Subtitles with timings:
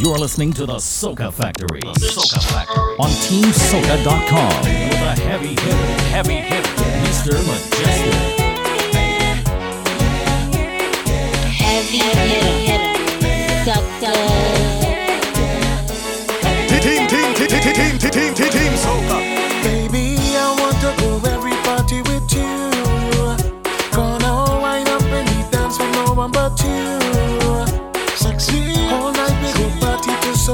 [0.00, 1.80] You're listening to the Soca Factory.
[1.80, 2.96] The Soca Factory.
[2.98, 4.62] On TeamSoca.com.
[4.62, 7.36] With a heavy hitter, heavy hitter, Mr.
[7.44, 8.14] Mejustik.
[11.52, 12.96] Heavy hitter, hitter.
[13.66, 14.16] Sucker.
[16.80, 18.49] Team, team, team, team, team, team, team.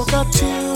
[0.06, 0.75] got to.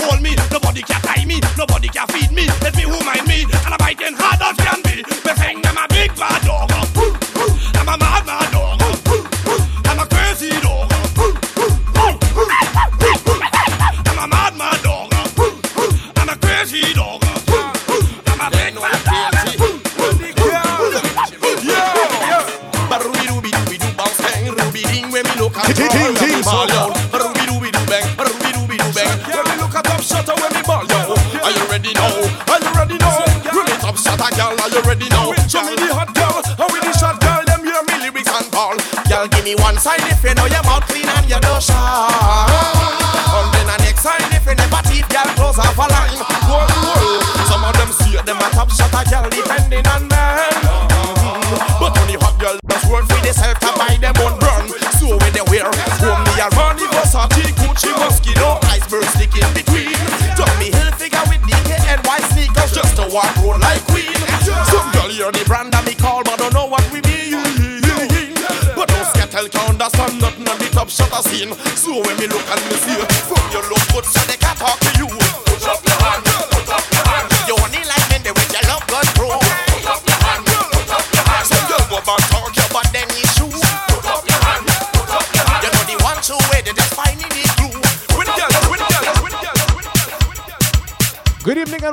[0.00, 2.46] Hold me, nobody can tie me, nobody can feed me.
[2.62, 3.46] Let me who mind me,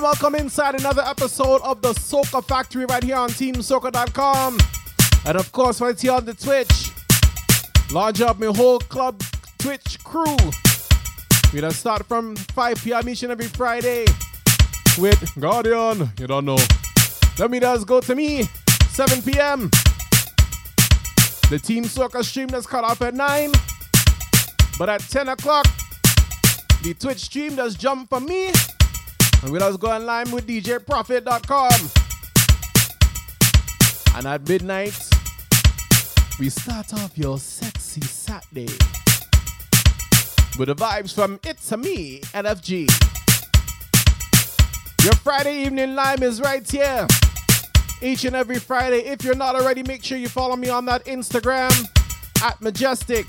[0.02, 4.58] and welcome inside another episode of the Soca Factory right here on TeamSoca.com.
[5.26, 6.92] And of course, right here on the Twitch.
[7.92, 9.22] Launch up my whole club
[9.60, 10.38] Twitch crew.
[11.54, 13.10] We done start from 5 p.m.
[13.10, 14.06] each and every Friday
[14.98, 16.10] with Guardian.
[16.20, 16.60] You don't know.
[17.38, 18.44] Then we just go to me
[18.90, 19.70] 7 p.m.
[21.50, 23.52] The Team Soca stream that's cut off at 9.
[24.80, 25.68] But at 10 o'clock,
[26.82, 28.52] the Twitch stream does jump for me.
[29.42, 31.72] And we'll just go online with DJProfit.com.
[34.16, 35.10] And at midnight,
[36.40, 38.68] we start off your sexy Saturday
[40.60, 42.88] with the vibes from It's a Me NFG.
[45.04, 47.08] Your Friday evening lime is right here.
[48.04, 49.00] Each and every Friday.
[49.08, 51.72] If you're not already, make sure you follow me on that Instagram
[52.44, 53.26] at Mejustik.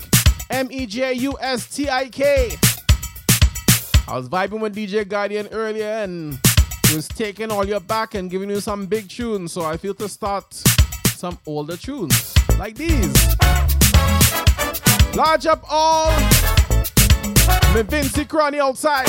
[0.51, 2.55] M E J U S T I K.
[4.05, 6.37] I was vibing with DJ Guardian earlier and
[6.87, 9.53] he was taking all your back and giving you some big tunes.
[9.53, 10.53] So I feel to start
[11.07, 13.13] some older tunes like these.
[15.15, 16.11] Large up all
[17.73, 19.07] my Vincy Crony outside.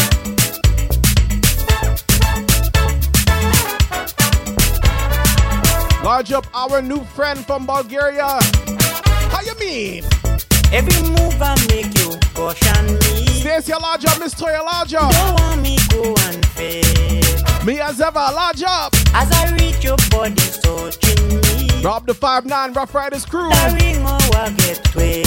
[6.04, 8.38] Large up our new friend from Bulgaria.
[9.32, 10.04] How you mean?
[10.72, 13.33] Every move I make you caution me.
[13.44, 15.12] Stacey large up, Miss Toya large up.
[15.12, 16.82] Don't want me go unfair.
[17.62, 18.94] Me as ever large up.
[19.12, 21.82] As I reach your body touching me.
[21.82, 23.50] Rob the 5-9 Rough Riders crew.
[23.50, 25.24] The ring oh, over get way.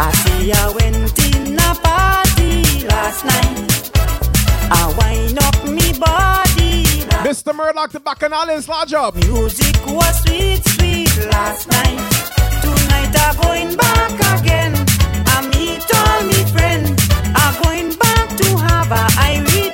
[0.00, 0.96] I see I went
[1.36, 3.90] in a party last night.
[4.72, 6.84] I wind up me body.
[7.28, 7.54] Mr.
[7.54, 9.14] Murdoch, the Bacchanalians, large up.
[9.16, 12.00] Music was sweet, sweet last night.
[12.62, 14.72] Tonight I'm going back again.
[15.26, 16.97] I meet all me friends.
[17.48, 19.72] I'm going back to have a Irie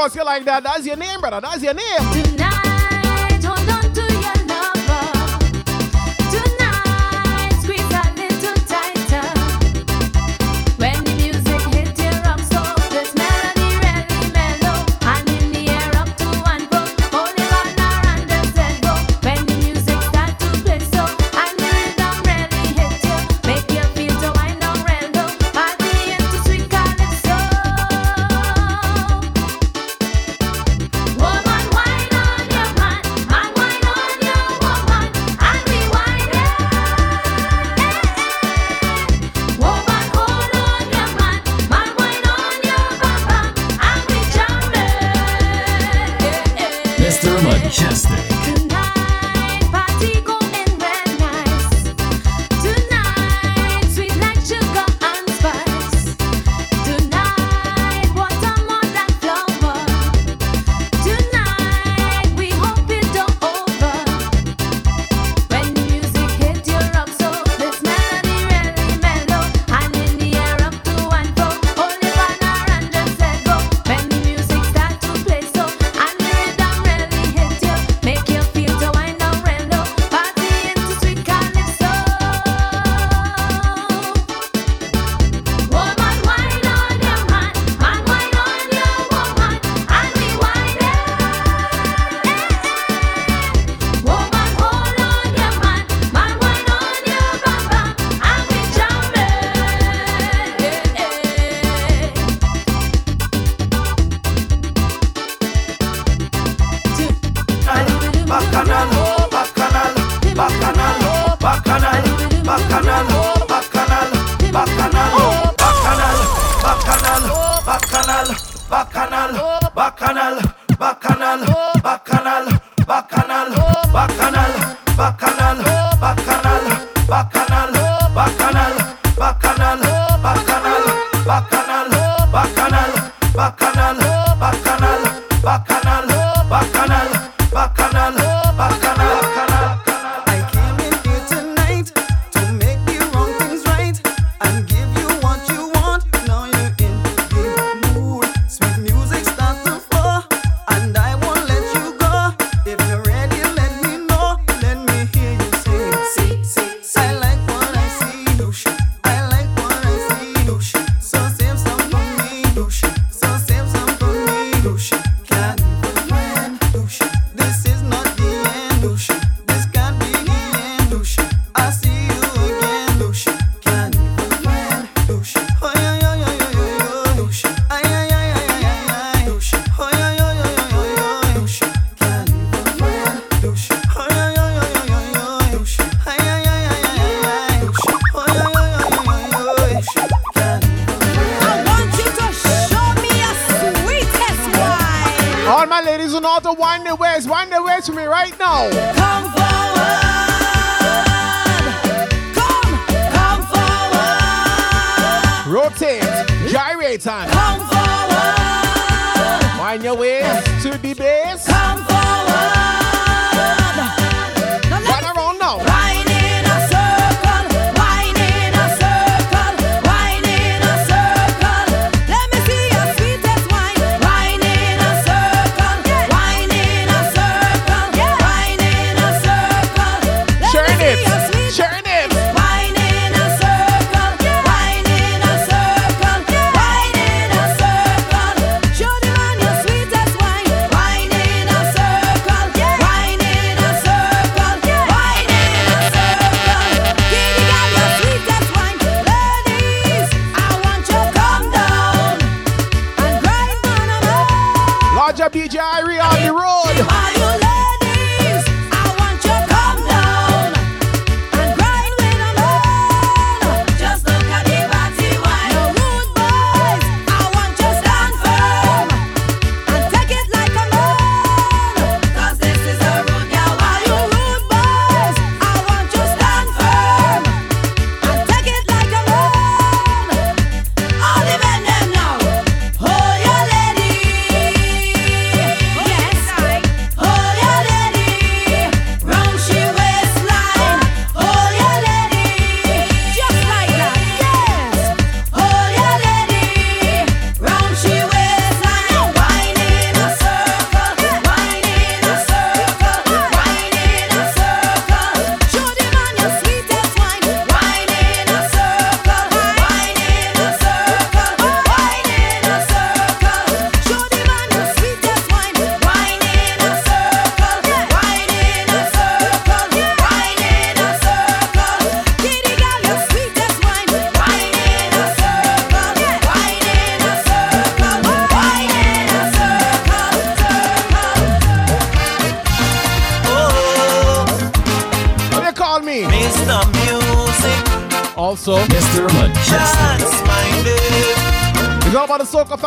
[0.00, 0.62] Course, you like that.
[0.62, 1.42] That's your name, brother.
[1.42, 2.24] That's your name.
[2.24, 2.49] Tonight,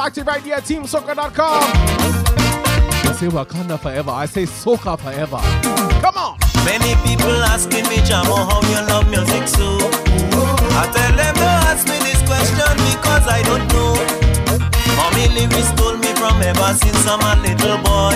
[0.03, 1.63] about the Soca Factory right here at TeamSoca.com.
[3.05, 4.11] I say Wakanda forever.
[4.11, 5.39] I say Soca forever.
[6.01, 6.37] Come on.
[6.65, 9.77] Many people asking me, Jamo, how you love music so?
[10.75, 13.93] I tell them to ask me this question because I don't know.
[14.95, 18.15] Mommy lyrics told me from ever since I'm a little boy.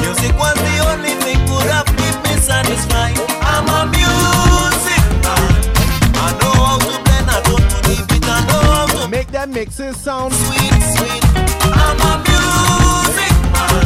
[0.00, 3.21] Music was the only thing could have keep me satisfied.
[9.52, 11.22] To Make that sound sweet, sweet.
[11.76, 13.84] I'm a music man.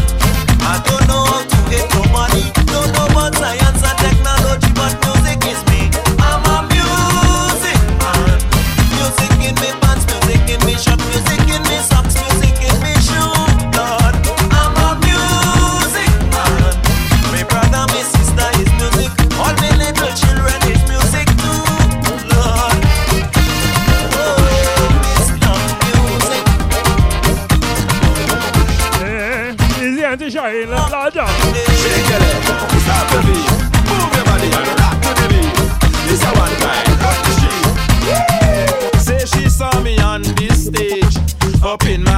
[0.62, 2.44] I don't know how to hate nobody.
[2.70, 5.90] Don't know about science and technology, but music is me.
[6.22, 8.38] I'm a music man.
[8.94, 9.85] Music in me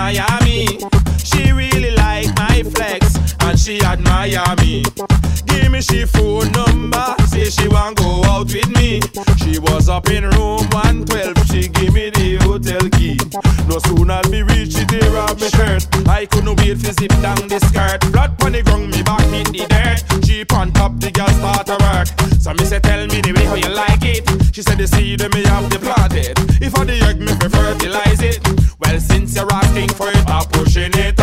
[0.09, 0.65] Miami.
[1.23, 4.83] She really like my flex and she admire me.
[5.45, 9.03] Give me she phone number, say she want go out with me.
[9.37, 13.21] She was up in room 112, she give me the hotel key.
[13.69, 15.85] No sooner me reach it, they rob me shirt.
[16.09, 18.03] I couldn't wait for zip down the skirt.
[18.05, 20.25] Flat on the ground, me back hit the dirt.
[20.25, 22.09] She on top, the girl start to work.
[22.41, 24.25] So me say, tell me the way how you like it.
[24.55, 26.33] She said, the seed me have the planted.
[26.65, 28.08] If I the egg, me prefer the it.
[29.38, 31.18] You're asking for it, I'm pushing it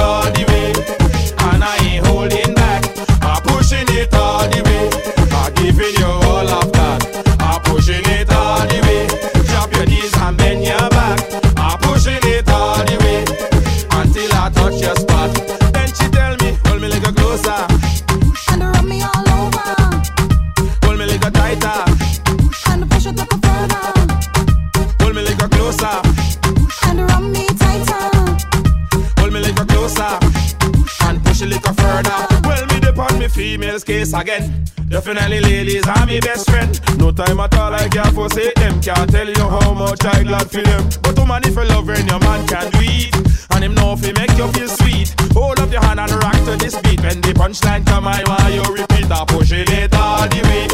[33.76, 34.66] females case again.
[34.90, 36.80] Definitely ladies are me best friend.
[36.98, 38.82] No time at all I care for say them.
[38.82, 40.88] Can't tell you how much I glad for them.
[41.02, 43.16] But woman if you love your man can do it.
[43.52, 45.16] And him know if he make you feel sweet.
[45.34, 47.02] Hold up your hand and rock to this beat.
[47.02, 49.12] When the punchline come, I want you repeat.
[49.12, 50.68] I'm pushing it all the way,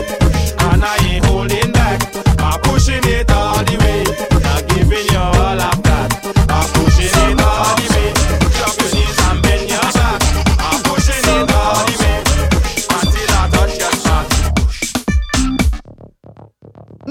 [0.69, 1.99] and I ain't holding back.
[2.39, 3.80] I'm pushing it all the way.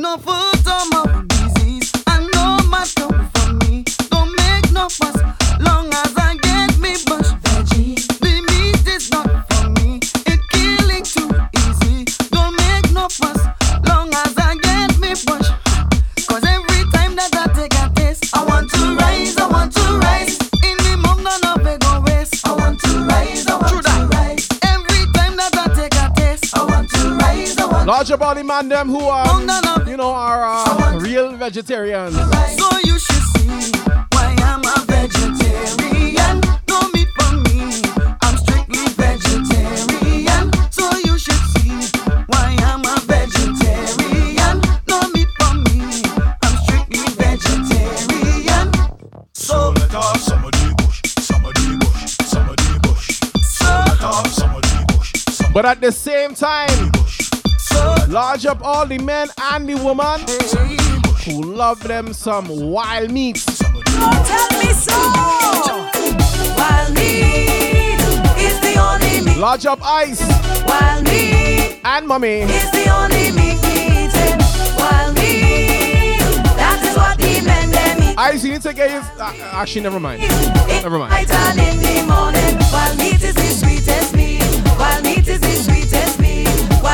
[0.01, 3.85] No food on my disease, and no matter for me.
[4.09, 5.21] Don't make no fuss,
[5.61, 7.97] long as I get me bush veggie.
[8.19, 11.29] The meat is not for me, it killing too
[11.69, 12.07] easy.
[12.31, 13.45] Don't make no fuss,
[13.89, 15.51] long as I get me bush.
[16.27, 19.83] Cause every time that I take a taste, I want to rise, I want to
[19.99, 20.39] rise.
[20.65, 22.47] In the mum, none of it go waste.
[22.49, 23.47] I want to rise,
[27.91, 29.41] Larger body man, them who are,
[29.85, 32.15] you know, are uh, real vegetarians.
[32.15, 33.73] So you should see
[34.13, 36.41] why I'm a vegetarian.
[36.69, 37.83] No meat for me,
[38.23, 40.53] I'm strictly vegetarian.
[40.71, 41.91] So you should see
[42.29, 44.63] why I'm a vegetarian.
[44.87, 46.05] No meat for me,
[46.45, 48.71] I'm strictly vegetarian.
[49.33, 53.19] So let off some of the bush, some of the bush, some of the bush.
[53.43, 55.13] So let off some of the bush.
[55.53, 56.93] But at the same time,
[58.09, 60.21] large up all the men and the woman
[61.25, 63.45] who love them some wild meats.
[63.59, 64.97] Tell me so.
[66.57, 68.01] Wild meat
[68.39, 69.39] is the only meat.
[69.39, 70.21] Large up ice
[70.67, 72.41] Wild meat and mommy.
[72.43, 73.73] is the only meat we
[74.05, 74.39] eating.
[74.77, 76.21] Wild meat,
[76.57, 78.19] that is what the men them eat.
[78.19, 79.05] Ice, you need to get his.
[79.19, 80.21] Uh, actually, never mind.
[80.83, 81.13] Never mind.
[81.13, 82.57] And in the morning.
[82.73, 84.43] Wild meat is the sweetest meat.
[84.79, 85.20] Wild meat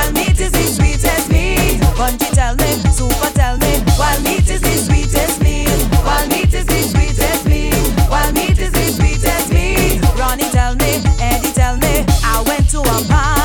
[0.07, 1.81] Wild meat is the sweetest meat.
[1.97, 3.83] Bunty tell me, super tell me.
[3.97, 4.65] Sweetest
[8.97, 9.51] sweetest.
[10.17, 12.05] Ronnie tell me, Eddie tell me.
[12.25, 13.36] I went to a party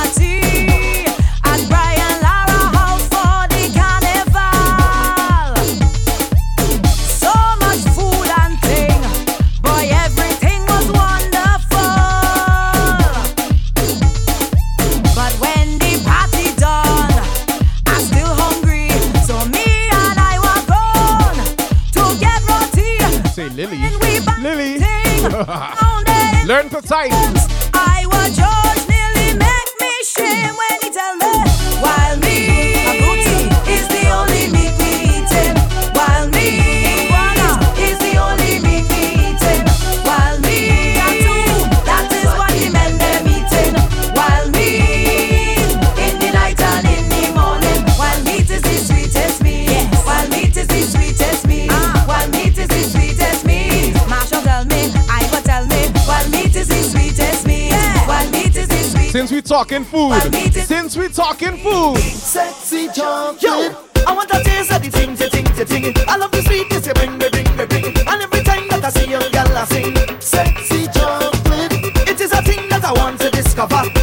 [26.45, 27.11] Learn to type.
[27.73, 30.55] I was George nearly make me shame
[59.11, 60.13] Since we talking food.
[60.53, 61.97] Since we talking food.
[61.97, 63.43] Sexy chocolate.
[63.43, 63.75] Yo,
[64.07, 65.93] I want to taste of the thing, the thing, the thing.
[66.07, 67.85] I love the sweetness you bring me, bring me, bring.
[68.07, 70.21] And every time that I see you, girl, I sing.
[70.21, 71.73] Sexy chocolate.
[72.07, 74.00] It is a thing that I want to discover.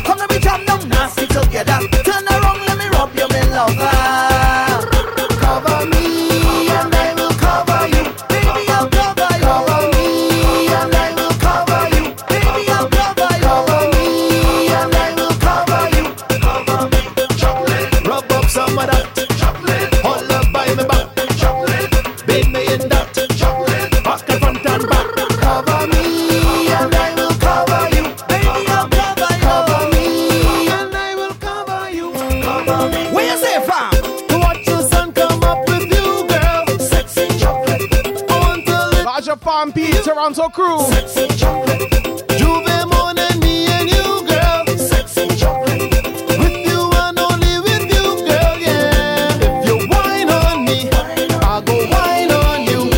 [40.50, 40.80] Crew.
[40.80, 42.26] Sexy chocolate.
[42.38, 44.66] Juve more than me and you, girl.
[44.78, 45.92] Sexy chocolate.
[46.38, 49.36] With you and only with you, girl, yeah.
[49.42, 50.88] If you whine on me,
[51.42, 52.90] I go whine on you.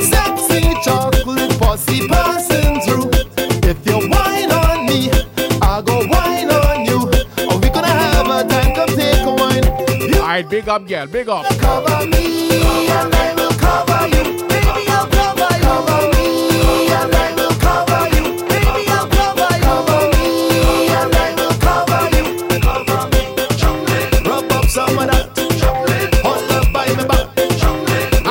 [0.00, 3.10] Sexy chocolate pussy passing through.
[3.68, 5.10] If you whine on me,
[5.60, 7.00] I go whine on you.
[7.50, 8.74] Are we gonna have a time?
[8.74, 9.64] Come take a wine.
[10.14, 11.06] Alright, big up, girl.
[11.06, 11.46] Big up.
[11.58, 13.39] cover me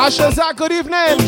[0.10, 1.20] Ashoza, good evening.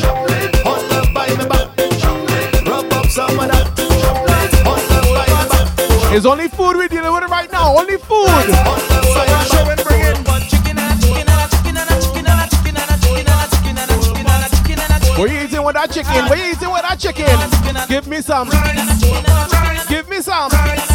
[6.12, 7.78] It's only food we're dealing with right now.
[7.78, 8.26] Only food.
[15.16, 16.26] What you eating with that chicken?
[16.26, 17.88] What you eating with that chicken?
[17.88, 18.50] Give me some.
[19.90, 20.91] Give me some.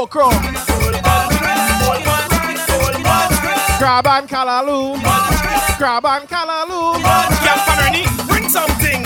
[0.00, 0.30] Okro.
[4.06, 4.96] And Callaloo.
[5.76, 6.94] grab and Callaloo.
[8.26, 9.04] Bring something.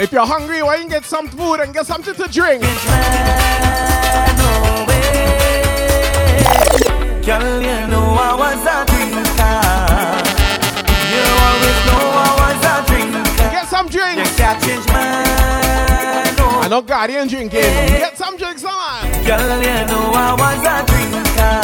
[0.00, 2.62] If you're hungry, why don't you get some food and get something to drink?
[7.28, 9.60] Girl, you know I was a drinker.
[11.12, 13.20] You always know I was a drinker.
[13.52, 14.16] Get some drinks.
[14.16, 15.28] You can't change my
[16.38, 16.48] no.
[16.64, 17.60] I know God ain't drinking.
[17.60, 17.98] Yeah.
[17.98, 18.72] Get some drinks, on.
[19.28, 21.60] Girl, you know I was a drinker.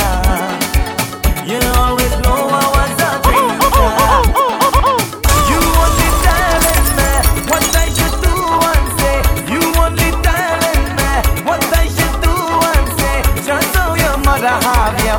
[1.48, 3.72] You always know I was a oh, oh, oh, drinker.
[3.72, 4.43] Oh, oh, oh,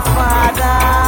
[0.01, 1.04] Father.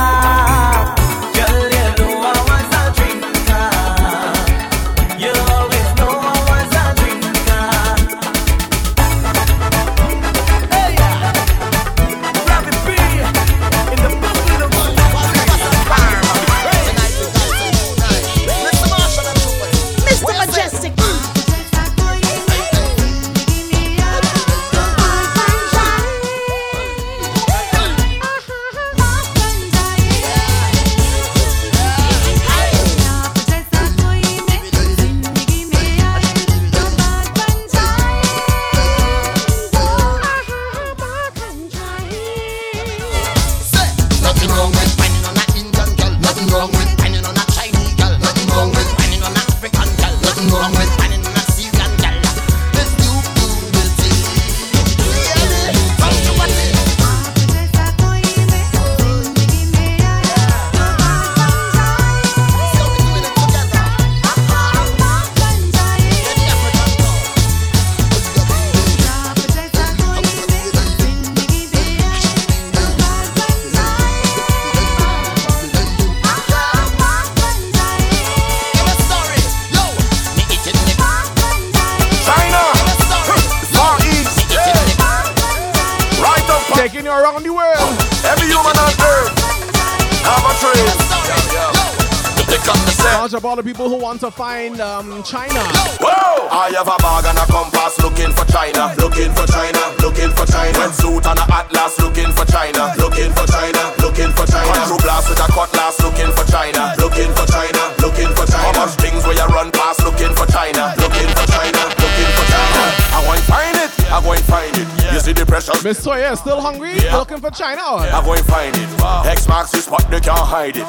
[94.57, 95.61] find um, China.
[96.01, 96.49] Whoa!
[96.49, 100.49] I have a bag and a compass looking for China, looking for China, looking for
[100.49, 100.73] China.
[100.81, 104.73] Wetsuit and a atlas looking for China, looking for China, looking for China.
[104.73, 108.65] Control blast with a cutlass looking for China, looking for China, looking for China.
[108.65, 112.45] How much things where you run past looking for China, looking for China, looking for
[112.49, 112.81] China.
[113.13, 114.89] I want find it, I go and find it.
[115.13, 115.77] You see the pressure.
[115.85, 116.97] Miss Sawyer, still hungry?
[116.97, 117.17] Yeah.
[117.17, 118.01] Looking for China?
[118.01, 118.17] Yeah.
[118.17, 118.89] I go and find it.
[118.97, 119.21] Wow.
[119.25, 120.87] X marks the spot, they can't hide it.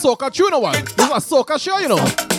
[0.00, 0.74] soca tune, you know what?
[0.74, 2.29] This is a soca show, you know.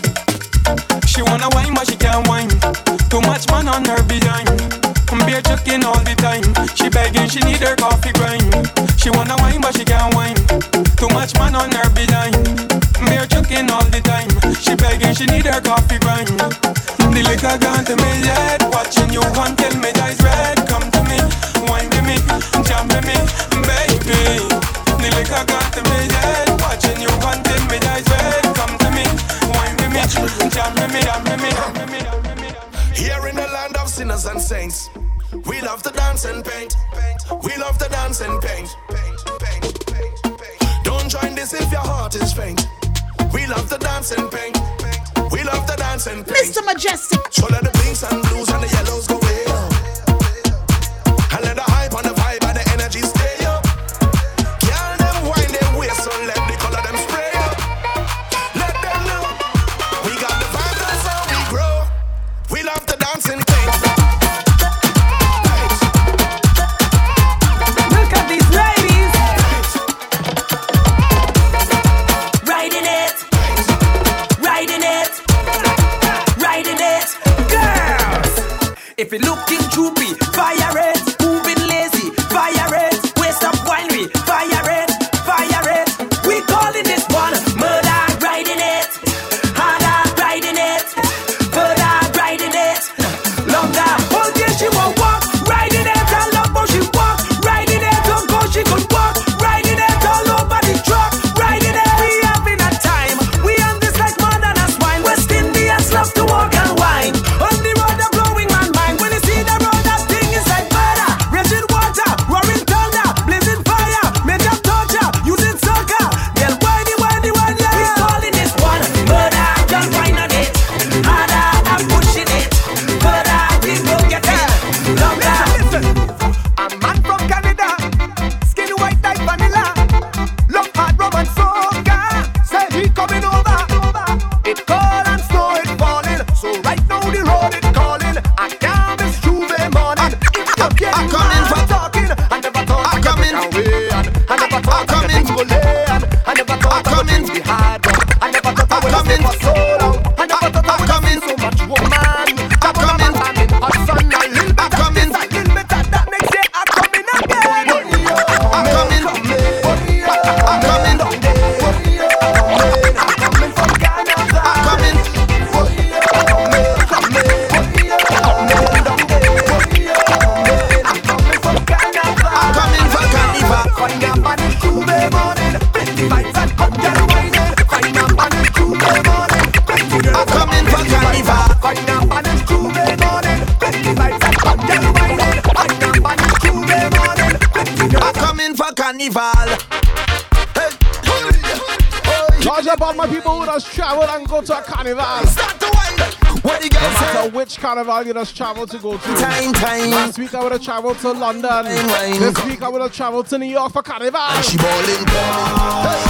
[198.14, 199.16] made us travel to go to.
[199.16, 199.90] Time, time.
[199.92, 201.64] Last week I would have traveled to London.
[201.64, 204.20] Time, this week I would have traveled to New York for Carnival.
[204.20, 205.06] And she balling.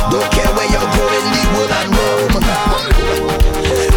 [0.09, 2.41] Don't care where you're going, leave world and Rome.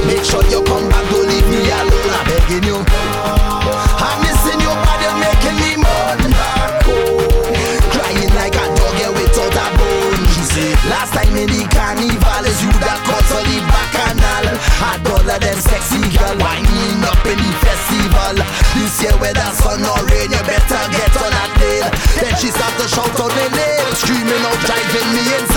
[0.05, 2.13] Make sure you come back, don't leave me alone.
[2.13, 2.79] I'm begging you.
[2.85, 6.33] I'm missing your body, making me more than
[7.89, 10.29] Crying like a dog, yeah, without a bone.
[10.29, 14.45] She said, last time in the carnival is you that caught all the bacchanal.
[14.61, 16.44] A dollar, them sexy girl
[18.25, 18.39] all.
[18.75, 21.89] This year whether sun or rain You better get on that deal.
[22.21, 25.54] Then she start to shout out the name Screaming out driving me insane.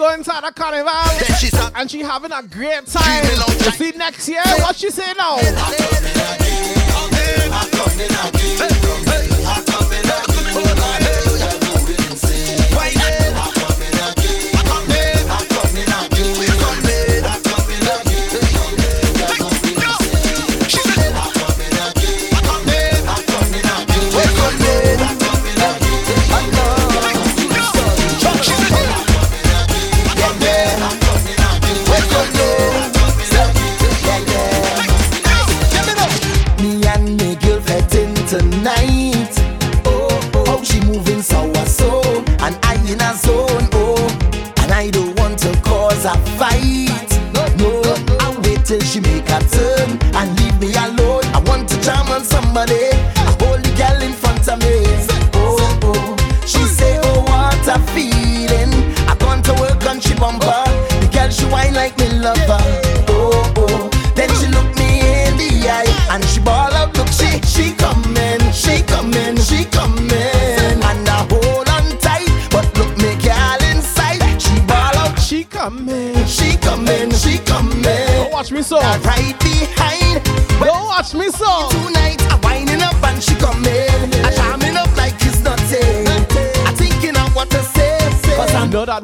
[0.00, 0.90] She go inside the carnival
[1.76, 3.24] and she having a great time.
[3.24, 5.36] You see next year, what she say now?
[8.96, 9.29] Me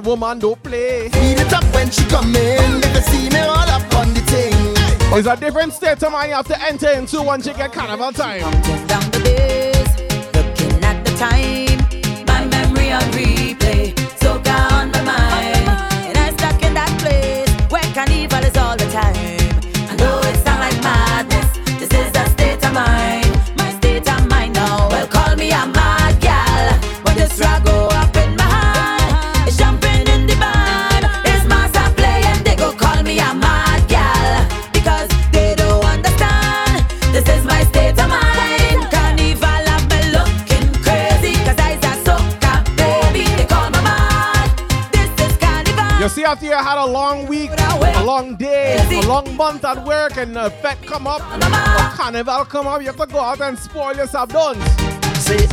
[0.07, 1.09] woman don't play.
[1.09, 2.37] Beat it up when she coming.
[2.37, 4.55] If you see me all up on the thing.
[5.13, 7.73] Oh, it's a different state of mind you have to enter into once you get
[7.73, 8.41] carnival time.
[8.87, 9.89] down the days,
[10.35, 11.66] looking at the time,
[49.37, 51.21] month at work, and uh, the fete come up,
[51.95, 54.57] carnival come up, you have to go out and spoil yourself, don't
[55.19, 55.47] Say,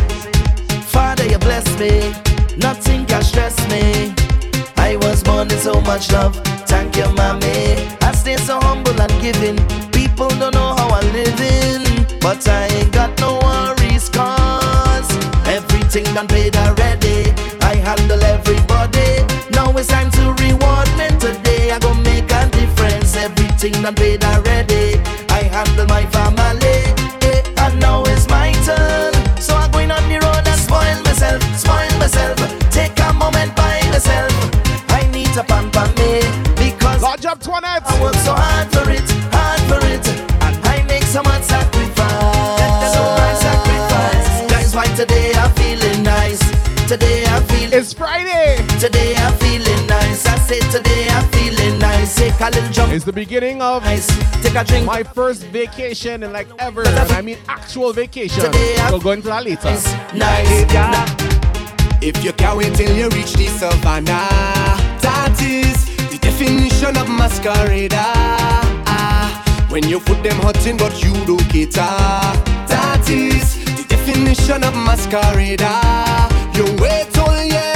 [0.94, 2.14] Father, you bless me.
[2.58, 4.14] Nothing can stress me.
[4.78, 6.36] I was born in so much love.
[6.68, 7.76] Thank you, mommy.
[8.02, 9.58] I stay so humble and giving.
[9.92, 12.06] People don't know how I'm living.
[12.22, 15.10] But I ain't got no worries, cause
[15.48, 17.32] everything done paid already.
[17.62, 19.26] I handle everybody.
[19.52, 21.72] Now it's time to reward me today.
[21.72, 22.53] I go make a
[23.64, 23.76] difference.
[23.76, 25.00] Everything done paid already.
[25.30, 26.84] I handle my family.
[27.22, 29.14] eh, And now it's my turn.
[29.40, 32.38] So I'm going on the road and spoil myself, spoil myself.
[32.72, 34.32] Take a moment by myself.
[34.90, 36.22] I need to pamper me
[36.58, 37.40] because Lodge up.
[37.48, 40.06] I work so hard for it, hard for it,
[40.44, 42.94] and I make so much sacrifice.
[42.94, 44.52] So much sacrifice.
[44.52, 46.40] That's why today I'm feeling nice.
[46.88, 47.80] Today I'm feeling.
[47.80, 48.58] It's Friday.
[48.80, 50.26] Today I'm feeling nice.
[50.26, 50.83] I say today I'm feeling nice.
[52.38, 52.94] Take a little jump.
[52.94, 54.86] It's the beginning of Take a drink.
[54.86, 58.52] my first vacation in like ever, and I mean actual vacation.
[58.90, 59.70] We'll go into that later.
[60.14, 60.50] Nice.
[62.02, 64.28] If you can't wait till you reach the savannah,
[65.02, 67.94] that is the definition of masquerade.
[67.96, 71.80] Ah, When your foot them hurting but you don't cater,
[72.68, 75.62] that is the definition of masquerade.
[76.58, 77.73] You wait all year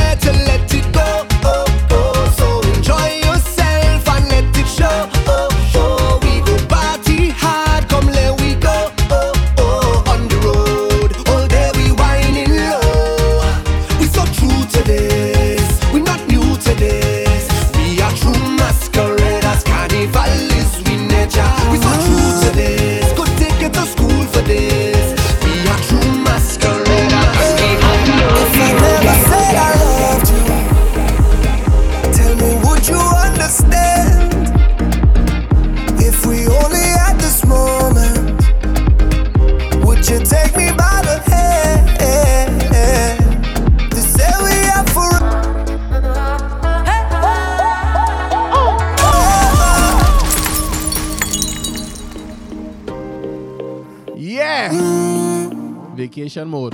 [56.18, 56.74] Vacation mode.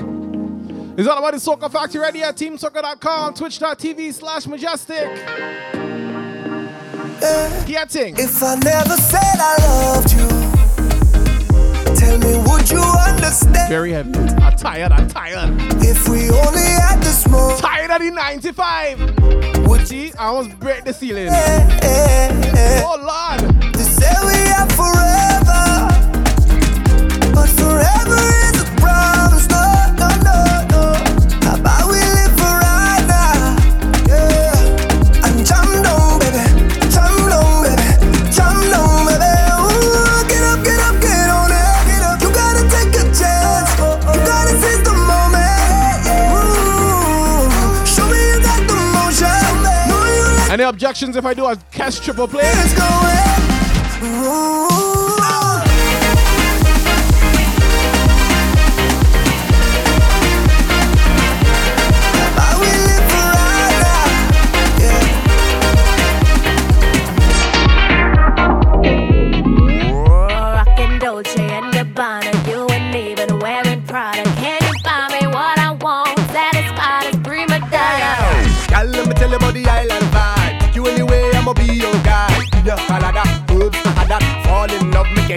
[0.97, 5.09] It's all about the Soca Factory right here at TeamSoca.com, Twitch.tv slash Mejustik.
[7.67, 8.15] Getting.
[8.17, 10.27] If I never said I loved you,
[11.93, 13.67] tell me would you understand?
[13.67, 14.17] Very heavy.
[14.17, 15.53] I'm tired, I'm tired.
[15.83, 19.23] If we only had this moment, Tired of the 95.
[19.85, 21.27] See, I almost break the ceiling.
[21.29, 23.41] Oh Lord.
[23.73, 25.22] They say we are forever,
[50.63, 51.17] Any objections?
[51.17, 52.49] If I do a cash triple play?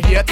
[0.04, 0.25] Hear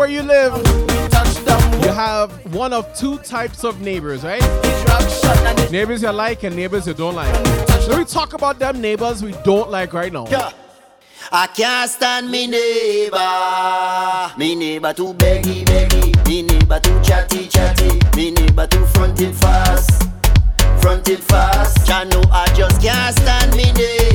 [0.00, 0.56] where you live,
[1.84, 4.40] you have one of two types of neighbors, right?
[5.70, 7.34] Neighbors you like and neighbors you don't like.
[7.82, 10.24] So we talk about them neighbors we don't like right now.
[11.30, 13.18] I can't stand me neighbor.
[14.38, 16.26] Me neighbor too beggy beggy.
[16.26, 18.00] Me neighbor too chatty chatty.
[18.16, 20.08] Me neighbor too fronted fast.
[20.80, 21.86] Fronted fast.
[21.86, 24.09] Jah know I just can't stand me neighbor.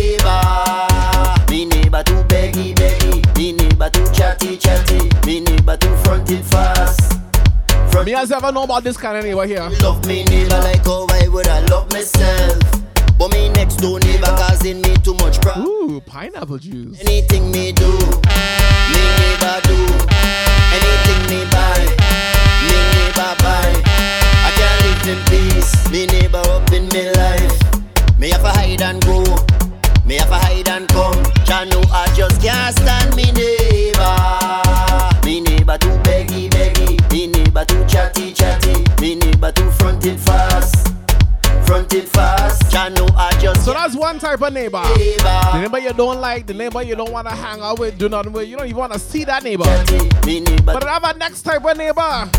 [6.26, 8.06] Too fronted fast.
[8.06, 9.68] Me has ever know about this kind of neighbor here.
[9.82, 12.62] Love me neighbor like how I would I love myself.
[13.18, 15.66] But me next door neighbor causing me too much problem.
[15.66, 17.00] Ooh, pineapple juice.
[17.02, 19.80] Anything me do, me neighbor do.
[20.76, 21.82] Anything me buy,
[22.68, 23.72] me neighbor buy.
[24.46, 25.90] I can't live in peace.
[25.90, 28.20] Me neighbor up in me life.
[28.20, 29.24] Me have to hide and go.
[30.06, 31.24] Me have to hide and come.
[31.46, 34.65] Jah know I just can't stand me neighbor.
[37.56, 39.02] Neighbor too chatty chatty.
[39.02, 40.94] Me neighbor too fronted fast.
[41.66, 42.74] Fronted fast.
[42.74, 44.84] Know I just So that's one type of neighbor.
[44.84, 48.10] The neighbor you don't like, the neighbor you don't want to hang out with, do
[48.10, 48.48] nothing with.
[48.50, 49.64] You don't even want to see that neighbor.
[49.64, 52.30] But I have a next type of neighbor.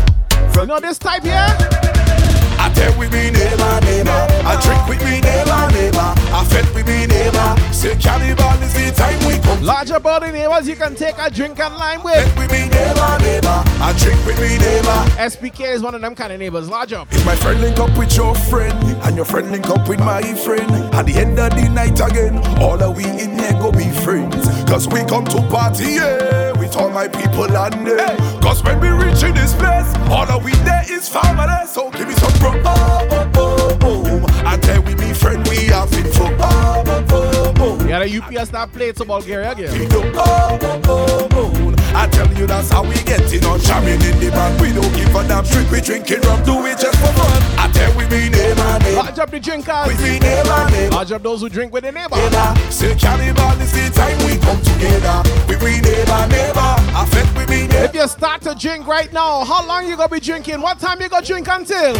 [0.55, 2.36] You know this type here?
[2.67, 4.27] I tell with me neighbor, neighbor.
[4.43, 6.11] I drink with me neighbor, neighbor.
[6.35, 7.55] I fed with me neighbor.
[7.71, 9.63] Say cannibal is the time we come.
[9.63, 12.27] Larger body neighbors you can take a drink and lime with.
[12.37, 13.63] with me neighbor, neighbor.
[13.79, 14.99] I drink with me neighbor.
[15.15, 16.67] SPK is one of them kind of neighbors.
[16.67, 17.07] Large up.
[17.13, 20.21] If my friend link up with your friend, and your friend link up with my
[20.43, 23.89] friend, at the end of the night again, all of we in here go be
[24.03, 24.45] friends.
[24.69, 26.46] Cause we come to party, yeah,
[26.77, 28.41] all my people and them.
[28.41, 31.65] Cause when we reach in this place, all of we there is family.
[31.67, 32.51] So give me some bro.
[32.65, 34.43] Oh, oh, oh, oh.
[34.45, 36.29] I tell we be friend, we have it for.
[36.39, 37.87] Oh, oh, oh, oh.
[37.87, 39.77] Yeah, the UPS not played to Bulgaria again.
[39.77, 40.01] We do.
[40.15, 41.73] Oh, oh, oh, oh.
[41.95, 44.61] I tell you that's how we get it on jamming in the band.
[44.61, 45.69] We don't give a damn shit.
[45.71, 47.41] We drinking rum, do it just for fun.
[47.57, 48.95] I tell we be name and name.
[48.97, 49.87] Large up the drinkers.
[49.87, 50.76] We be name and name.
[50.97, 52.15] Large up those who drink with their neighbor.
[52.15, 52.71] Neighbor.
[52.71, 55.21] Say carnival is the time we come together.
[55.47, 56.73] We be neighbor, neighbor.
[56.97, 57.85] Affect we be neighbor.
[57.85, 60.59] If you start to drink right now, how long you gonna be drinking?
[60.59, 61.93] What time you gonna drink until?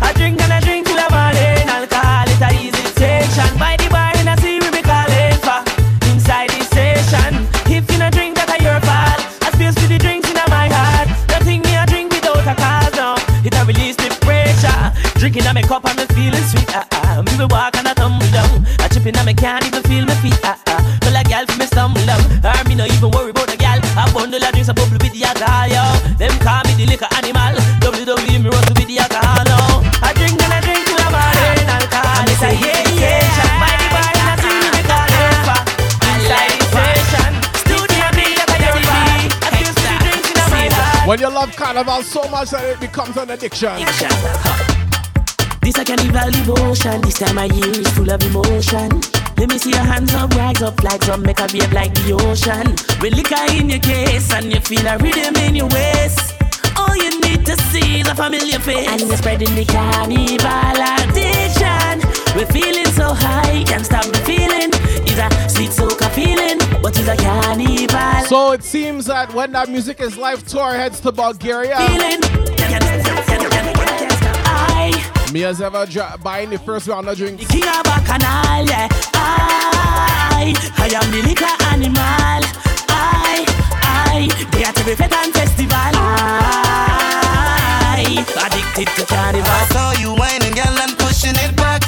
[0.00, 1.68] I drink and I drink till I'm morning.
[1.68, 3.58] Alcohol is a easy station.
[3.60, 5.60] By the bar and I see we be calling for
[6.08, 7.44] inside the station.
[7.68, 9.20] If you not drink, that I your fault.
[9.44, 11.12] I space for the drinks in my heart.
[11.28, 13.20] Nothing me I drink without a cause now.
[13.44, 15.20] It a release the pressure.
[15.20, 16.72] Drinking on my cup and me feeling sweet.
[16.72, 17.20] Ah.
[17.20, 17.76] Me be walk
[19.04, 20.38] tripping on me can't even feel my feet.
[20.42, 20.80] Ah ah.
[21.02, 22.24] Well a gal for me stumble down.
[22.40, 23.78] Or me no even worry about the gal.
[24.00, 25.84] A bundle of drinks a bubble with the alcohol, yo.
[26.16, 27.54] Them call me the liquor animal.
[27.84, 29.84] WWE me run to with the alcohol, now.
[30.00, 31.68] I drink and I drink till I'm morning.
[31.68, 33.60] Alcohol is a yeah yeah.
[33.60, 35.60] By the bar and I see me calling for
[36.08, 37.32] inside the station.
[37.60, 38.92] Studio me like a Jerry B.
[39.44, 41.08] I feel the drinks in my heart.
[41.08, 44.73] When you love carnival so much that it becomes an addiction.
[45.64, 47.00] This a carnival devotion.
[47.00, 49.00] This time of year is full of emotion.
[49.38, 52.12] Let me see your hands up, rise up, flags up, make a wave like the
[52.12, 52.76] ocean.
[53.00, 56.34] With liquor in your case and you feel a rhythm in your waist.
[56.76, 58.86] All you need to see is a familiar face.
[58.88, 62.04] And you're spreading the carnival addiction.
[62.36, 64.68] We're feeling so high, can't stop the feeling.
[65.08, 68.28] It's a sweet soca feeling, but it's a carnival.
[68.28, 71.78] So it seems that when that music is live tour heads to Bulgaria.
[71.88, 72.44] Feeling.
[75.34, 77.44] I, Mia's ever dri- buying the first round of drinks.
[77.44, 78.86] The king of bacchanal, yeah.
[79.14, 81.98] I, I am the liquor animal.
[82.86, 83.42] I,
[83.82, 85.74] I, they at every fete and festival.
[85.74, 86.54] I,
[88.46, 89.50] addicted to carnival.
[89.50, 91.82] I saw you whining, girl, and pushing it back.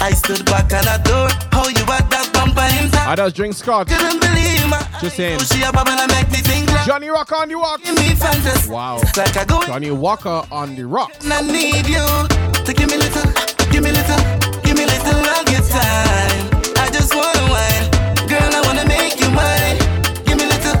[0.00, 3.08] I stood back and adored how you had that bumper intact.
[3.08, 3.88] I just drink Scott.
[3.88, 5.40] Couldn't believe my Just saying.
[5.40, 7.82] She a bubble and make me think like Johnnie Walker on the walk.
[7.82, 8.70] Give me fantasy.
[8.70, 9.00] Wow.
[9.16, 9.34] Like
[9.66, 11.10] Johnnie Walker on the rock.
[11.24, 13.30] I need you to give me little,
[13.70, 14.18] give me little,
[14.62, 16.48] give me little of your time.
[16.78, 17.90] I just wanna wine.
[18.30, 19.78] I wanna make you mine.
[20.24, 20.74] Give me little,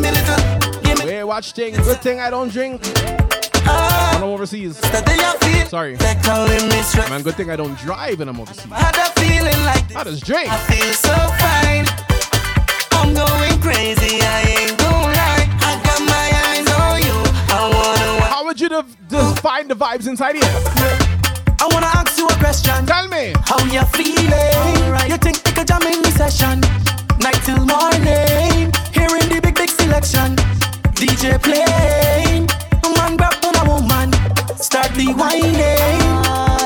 [0.00, 1.10] little, give me.
[1.10, 1.74] Hey, watch thing.
[1.74, 2.80] Good thing I don't drink.
[3.66, 4.78] Ah, When I'm overseas.
[4.80, 5.96] the day I feel Sorry.
[5.96, 6.82] like calling me.
[7.10, 8.70] Man, good thing I don't drive when I'm overseas.
[8.70, 9.96] I had a feeling like.
[9.96, 10.50] I just drink.
[10.52, 11.86] I feel so fine.
[12.92, 14.18] I'm going crazy.
[14.22, 15.48] I ain't gonna lie.
[15.60, 17.16] I got my eyes on you.
[17.48, 18.24] I wanna.
[18.26, 21.23] How would you def- define the vibes inside here?
[21.64, 22.84] I wanna ask you a question.
[22.84, 23.32] Tell me.
[23.40, 25.08] How you feeling?
[25.08, 26.60] You think we could jam in the session?
[27.24, 28.68] Night till morning.
[28.92, 30.36] Hearing the big, big selection.
[31.00, 32.44] DJ playing.
[32.98, 34.12] Man grab on a woman.
[34.60, 36.04] Start the whining.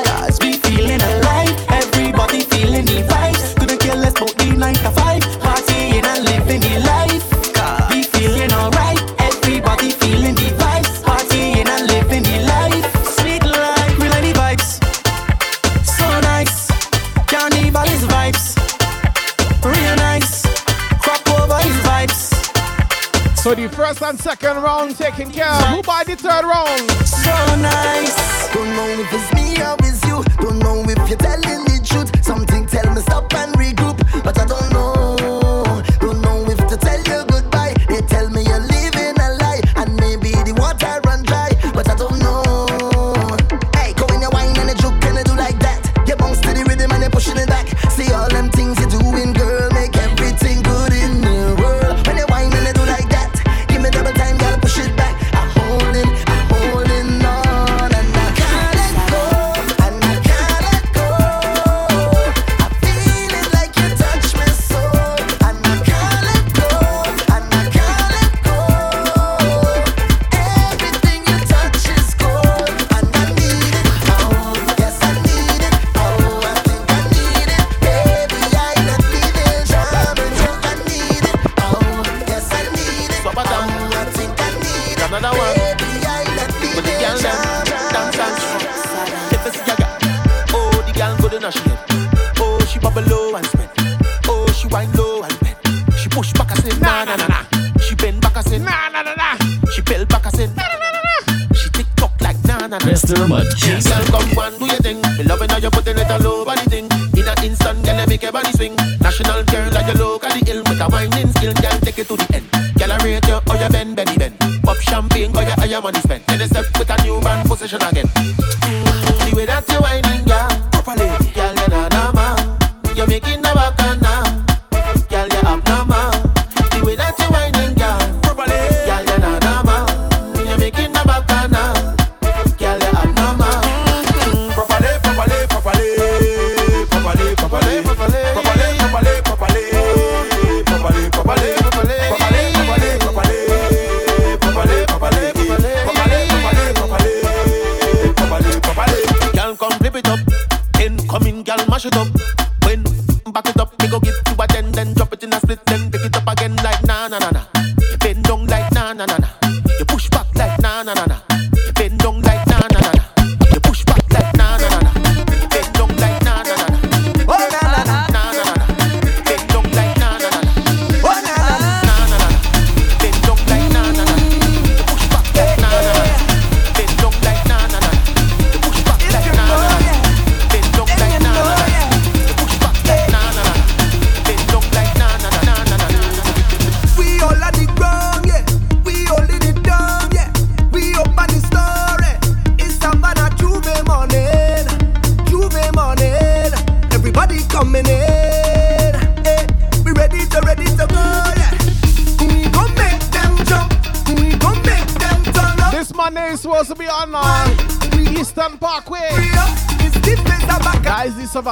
[0.03, 1.55] Cause we feeling alive.
[1.69, 3.55] Everybody feeling the vibes.
[3.55, 5.23] Couldn't care less about the 9 to 5.
[5.39, 7.18] Partying and living the life.
[23.49, 25.63] So the first and second round taken care of.
[25.69, 26.85] Who by the third round?
[27.01, 28.53] So nice.
[28.53, 30.21] Don't know if it's me or it's you.
[30.37, 32.23] Don't know if you're telling the truth.
[32.23, 33.98] Something tell me stop and regroup,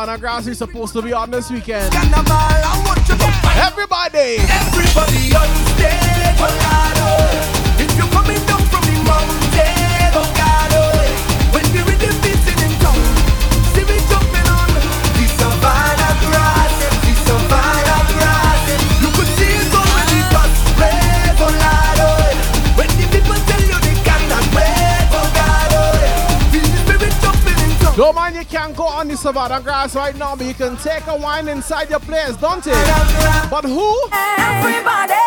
[0.08, 1.93] Savannah Grass is supposed to be on this weekend.
[29.47, 32.73] grass right now, but you can take a wine inside your place, don't you?
[33.49, 34.09] But who?
[34.11, 35.26] Everybody.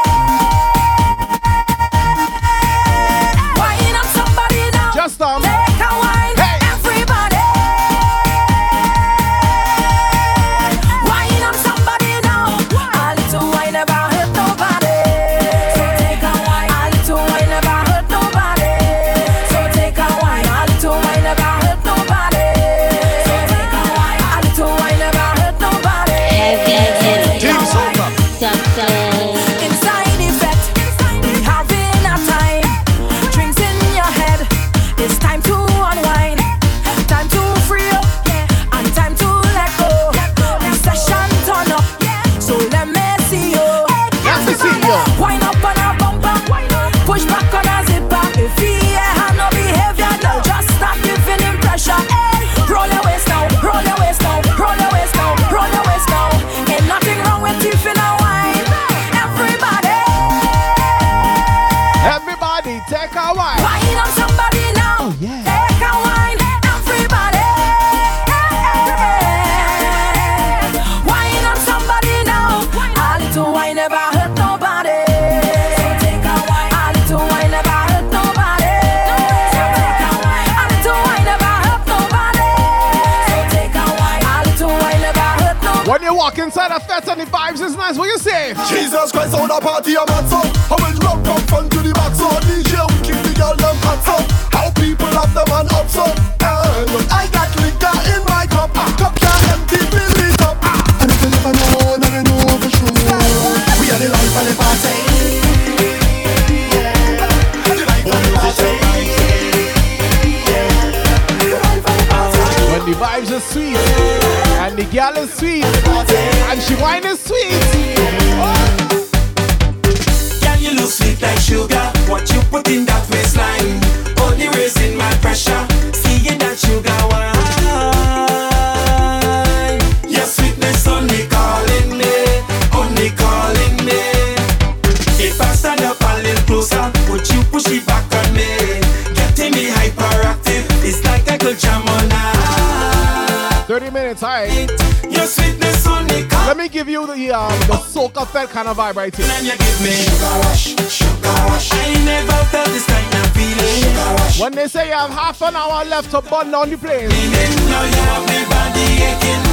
[148.40, 149.26] that kind of vibe right here.
[149.44, 151.68] You give me sugar rush, sugar rush.
[151.72, 154.40] I never felt this kind of feeling.
[154.40, 157.10] When they say you have half an hour left to burn on the plane,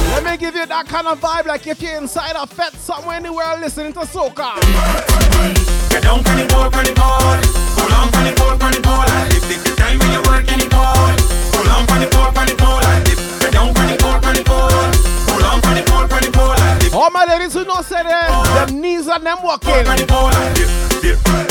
[0.08, 3.18] let me give you that kind of vibe like if you're inside a fete somewhere
[3.18, 4.56] in the world listening to soca.
[5.90, 7.44] Get down from the board, from the board.
[7.76, 8.80] Pull on from the board, from the.
[8.88, 10.64] I live the time when you work in.
[10.64, 12.84] Pull on from the board, from the board.
[12.84, 13.20] I live.
[13.40, 14.96] Get down from the board, from the board.
[15.28, 16.56] Pull on from the board, from the board.
[16.94, 18.47] All my ladies who know say that
[19.18, 21.47] and them walking.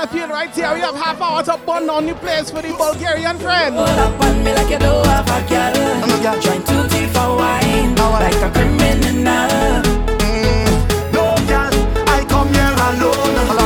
[0.00, 0.72] I feel right here.
[0.72, 3.74] We have half hour to burn on the place for the Bulgarian friend.
[3.74, 5.76] Hold up on me like you do have a girl.
[5.76, 7.94] I'm a girl trying to tea for wine.
[7.96, 9.84] Now I like a criminal.
[10.24, 11.12] Mm.
[11.12, 11.74] No girl,
[12.08, 13.59] I come here alone.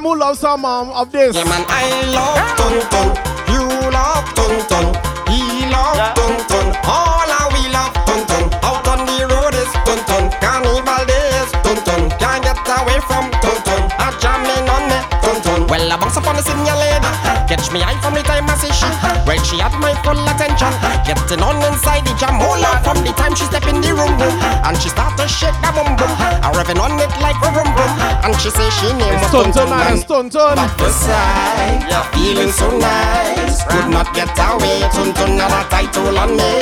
[0.00, 1.36] them who love some um, of this.
[1.36, 1.84] Yeah, man, I
[2.16, 3.08] love tun tun.
[3.52, 4.86] You love tun tun.
[5.28, 6.16] He love yeah.
[6.16, 6.34] tun.
[6.48, 6.66] ton.
[6.88, 8.44] All of we love tun tun.
[8.64, 10.24] Out on the road is tun tun.
[10.40, 12.02] Carnival days tun tun.
[12.16, 13.82] Can't get away from tun tun.
[14.00, 15.60] I'm jamming on me tun tun.
[15.68, 17.04] Well, I bounce up on the senior lady.
[17.04, 17.46] Uh-huh.
[17.48, 18.88] Catch me eye from the time I see she.
[18.88, 19.24] Uh-huh.
[19.26, 20.72] Well, she had my full attention.
[20.72, 21.04] Uh-huh.
[21.04, 22.40] Getting on inside the jam.
[22.40, 24.16] Hold on from the time she step in the room.
[24.16, 24.66] Uh-huh.
[24.66, 26.08] And she start to shake the boom boom.
[26.08, 26.29] Uh-huh
[26.60, 27.92] revving on it like vroom vroom.
[28.24, 29.96] And she say she name was Tonton man.
[30.04, 30.56] Tonton.
[30.56, 32.04] But beside, yeah.
[32.12, 34.84] feeling so nice, could not get away.
[34.92, 36.52] Tonton had a title on me.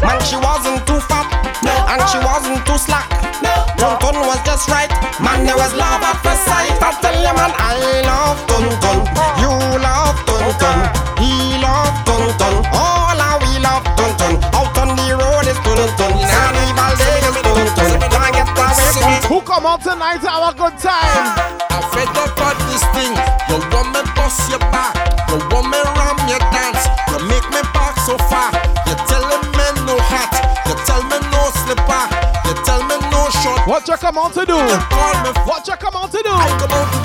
[0.00, 1.28] Man, she wasn't too fat,
[1.92, 3.08] and she wasn't too slack.
[3.76, 4.90] Tonton was just right,
[5.20, 5.44] man.
[5.44, 6.72] There was love at first sight.
[6.80, 7.76] I tell you, man, I
[8.08, 8.98] love Tonton.
[9.42, 9.52] You
[9.84, 11.01] love Tonton.
[19.44, 21.26] come out tonight have a good time.
[21.70, 23.18] I fed up all these things.
[23.50, 24.94] Your woman bust your back.
[25.28, 26.82] Your woman ram your dance.
[27.10, 28.52] You make me park so far.
[28.86, 30.30] You telling me no hat.
[30.66, 32.04] You tell me no slipper.
[32.46, 33.66] You tell me no short.
[33.66, 34.54] What you come out to do?
[34.56, 35.30] You call me.
[35.44, 37.01] What you come out to do?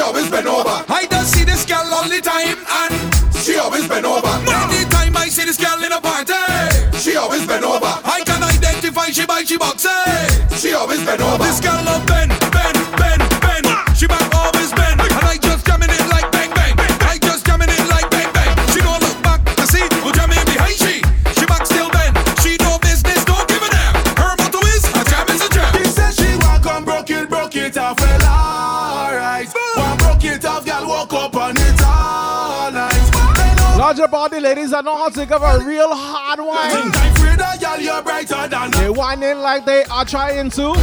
[0.00, 0.82] She always been over.
[0.88, 4.32] I just see this girl all the time and she always been over.
[4.48, 6.32] Anytime I see this girl in a party,
[6.96, 7.84] she always been over.
[7.84, 9.92] I can identify she by she boxy.
[10.56, 11.44] She always been over.
[11.44, 12.32] This girl love bend,
[34.10, 36.90] Larger body ladies that know how to give a real hard wine.
[36.94, 38.02] I'm afraid that girl you're
[38.72, 40.74] They whining like they are trying to.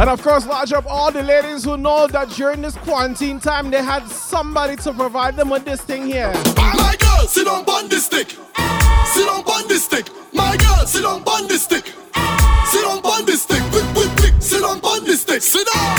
[0.00, 3.70] And of course, large up all the ladies who know that during this quarantine time
[3.70, 6.32] they had somebody to provide them with this thing here.
[6.56, 8.28] My girl, sit on bun this stick.
[8.28, 10.08] Sit on bun this stick.
[10.32, 11.94] My girl, sit on bun this stick.
[12.74, 13.62] Sit on bun this stick.
[13.70, 14.34] Quick, quick, quick.
[14.40, 15.42] Sit on bun this stick.
[15.42, 15.93] Sit down.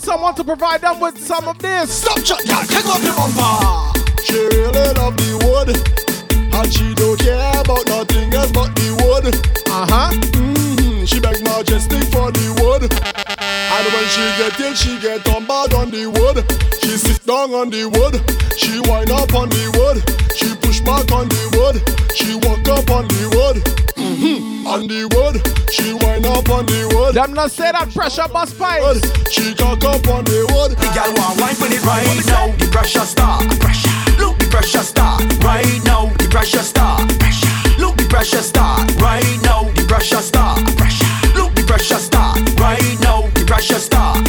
[0.00, 1.92] Someone to provide them with some of this.
[1.92, 4.24] Stop, shut, girl, take off the bumper.
[4.24, 5.68] She really love the wood,
[6.54, 9.34] and she don't care about nothing else but the wood.
[9.68, 10.10] Uh huh.
[10.12, 11.04] Mm-hmm.
[11.04, 12.88] She beg Mejustik for the wood,
[13.78, 16.42] and when she get it, she get on bad on the wood.
[16.82, 18.18] She sit down on the wood,
[18.58, 20.02] she wind up on the wood,
[20.34, 21.76] she push back on the wood,
[22.14, 23.62] she walk up on the wood.
[23.94, 24.66] Mm-hmm.
[24.66, 25.36] On the wood,
[25.70, 27.14] she wind up on the wood.
[27.14, 29.00] Them not say that pressure bus pipes.
[29.30, 30.76] She cock up on the wood.
[30.76, 32.50] The girl want wine with it right now.
[32.58, 33.46] The pressure start.
[33.60, 33.90] Pressure.
[34.18, 36.10] Look, the pressure start right now.
[36.18, 37.08] The pressure start.
[37.18, 37.48] Pressure.
[37.78, 39.70] Look, the pressure start right now.
[39.72, 40.64] The pressure start.
[40.76, 41.06] Pressure.
[41.34, 43.37] Look, the pressure start right now.
[43.48, 44.20] Pressure start.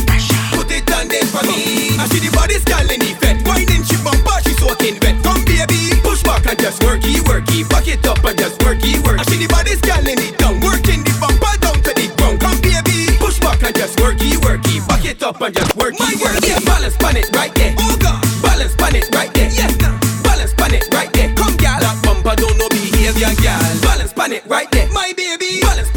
[0.55, 1.91] Put it on there for me.
[1.99, 3.43] I see the body's girl in the fete.
[3.43, 5.19] Whining she bumper, she soaking wet.
[5.27, 7.67] Come baby, push back and just worky, worky.
[7.67, 9.19] Back it up and just worky, work.
[9.19, 10.63] I see the body's girl in it down.
[10.63, 12.39] Working the bumper down to the ground.
[12.39, 14.79] Come baby, push back and just worky, worky.
[14.87, 16.55] Back it up and just worky, worky.
[16.63, 17.75] Balance pan it right there.
[17.75, 18.23] Oh God.
[18.39, 19.51] Balance pan it right there.
[19.51, 19.99] Yes, now.
[20.23, 21.27] Balance pan it right there.
[21.35, 21.75] Come girl.
[21.75, 23.67] That bumper don't know behavior, girl.
[23.83, 24.87] Balance pan it right there.
[24.95, 25.59] My baby.
[25.59, 25.91] Balance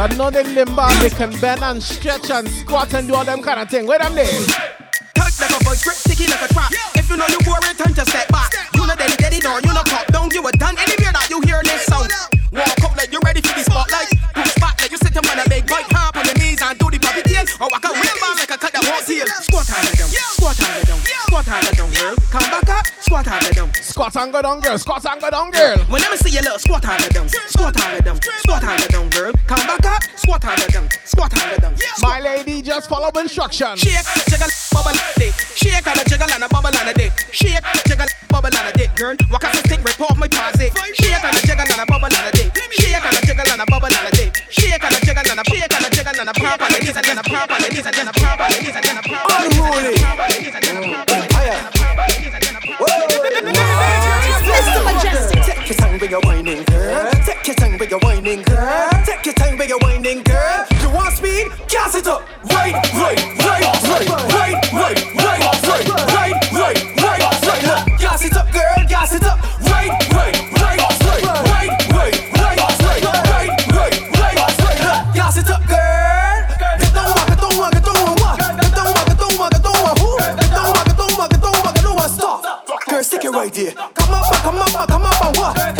[0.00, 3.44] That know they limber, they can bend and stretch and squat and do all them
[3.44, 3.84] kind of thing.
[3.84, 4.32] Where them there?
[5.12, 6.72] Touch like a voice, grip sticky like a trap.
[6.96, 8.48] If you know you bore it, time to step back.
[8.72, 10.72] You know daddy, daddy, no, you know cop down, you a done.
[10.80, 12.08] Anywhere that you hear this sound,
[12.48, 14.08] walk up like you ready for the spotlight.
[14.32, 16.88] Push back like you sit on a big bike, hop on your knees and do
[16.88, 17.44] the puppy tail.
[17.60, 19.28] Or walk a real like a cut that horse heel.
[19.44, 21.00] Squat on the down, squat on the down,
[21.42, 22.14] squat on the down, girl.
[22.30, 23.72] Come back up, squat on the down.
[23.74, 24.78] Squat and go down, girl.
[24.78, 25.78] Squat and go down, girl.
[25.88, 28.76] When I see you little squat on the down, squat on the down, squat on
[28.76, 29.32] the down, girl.
[29.46, 31.74] Come back up, squat on the down, squat on the down.
[32.02, 33.80] My lady, just follow instructions.
[33.80, 35.34] Shake, jiggle, bubble, dick.
[35.56, 37.12] Shake and a jiggle and a bubble and a dick.
[37.32, 39.16] Shake, jiggle, bubble and a dick, girl.
[39.30, 40.68] Walk up the stick, rip off my posse.
[40.92, 42.52] Shake and a jiggle and a bubble and a dick.
[42.76, 44.09] Shake and a jiggle and a bubble and a dick.
[46.20, 47.22] And a a pop and then a
[54.50, 54.80] Mr.
[54.84, 57.10] Mejustik, take your time with your whining girl.
[57.24, 58.90] Take your time with your whining girl.
[59.06, 60.66] Take your time with your whining girl.
[60.82, 61.46] You want speed?
[61.68, 62.20] Gas it up.
[62.52, 64.69] Right, right, right, right, right,
[83.32, 83.72] right there.
[83.72, 85.79] Come up, come up, come up, what?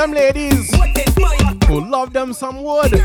[0.00, 0.70] Them ladies
[1.66, 2.90] who love them some wood.
[2.90, 3.02] Girl,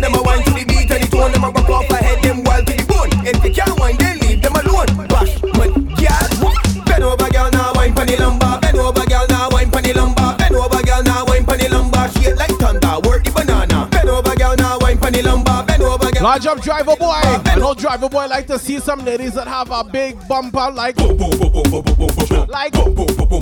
[0.00, 2.42] them a wine to the beat and the tone, them a rock off ahead, them
[2.42, 3.10] wild to the bone.
[3.24, 4.86] If they can't wine, then leave them alone.
[5.06, 6.26] Bash, but girl,
[6.82, 8.58] bend over, girl, now wine pon the lumbar.
[8.60, 10.36] Bend over, girl, now wine pon the lumbar.
[10.36, 12.10] Bend over, girl, now wine pon the lumbar.
[12.10, 13.86] Shake like thunder, work the banana.
[13.92, 15.62] Bend over, girl, now wine pon the lumbar.
[15.64, 16.24] Bend over, girl.
[16.24, 17.22] Large up driver boy.
[17.22, 20.98] I know driver boy like to see some ladies that have a big bumper like
[22.48, 22.74] like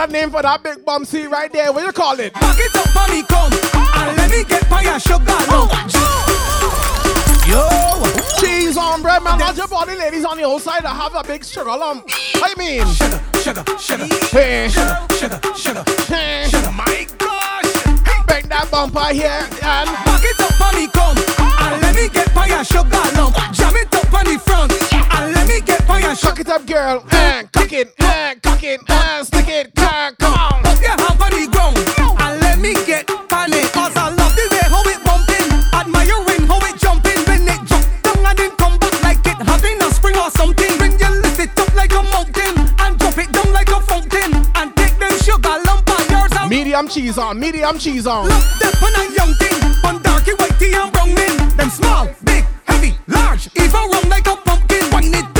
[0.00, 1.74] What's another name for that big bum seat right there?
[1.74, 2.32] What you call it?
[2.32, 3.52] Back it up for me, come.
[4.00, 5.68] And let me get by your sugar lump.
[7.44, 7.68] Yo,
[8.40, 9.36] cheese on bread, man.
[9.36, 12.08] Not all the ladies on the outside that have a big sugar lump.
[12.40, 16.72] I mean, sugar, sugar, sugar, hey, sugar, sugar, sugar, hey, sugar.
[16.72, 17.68] My gosh,
[18.24, 21.12] bring that bumper here and back it up for me, come.
[21.60, 23.36] And let me get by your sugar lump.
[23.52, 24.72] Jam it up on the front.
[24.96, 26.40] And let me get by your cock sugar.
[26.40, 27.04] it up, girl.
[27.12, 30.62] And cock it, and cock it, and stick it, come on.
[30.64, 31.78] Put your hand on the ground.
[32.18, 33.70] And let me get on it.
[33.72, 35.46] Cause I love the way how it bumping.
[35.70, 37.22] Admiring how it jumping.
[37.30, 40.72] When it jump down and then come back like it having a spring or something.
[40.78, 42.58] When you lift it up like a mountain.
[42.82, 44.34] And drop it down like a fountain.
[44.58, 48.26] And take them sugar lump on yours and Medium cheese on, medium cheese on.
[48.26, 51.34] Look, them on a young thing, on darky, whitey, and brown men.
[51.56, 54.90] Them small, big, heavy, large, even round like a pumpkin.
[54.90, 55.39] Wind it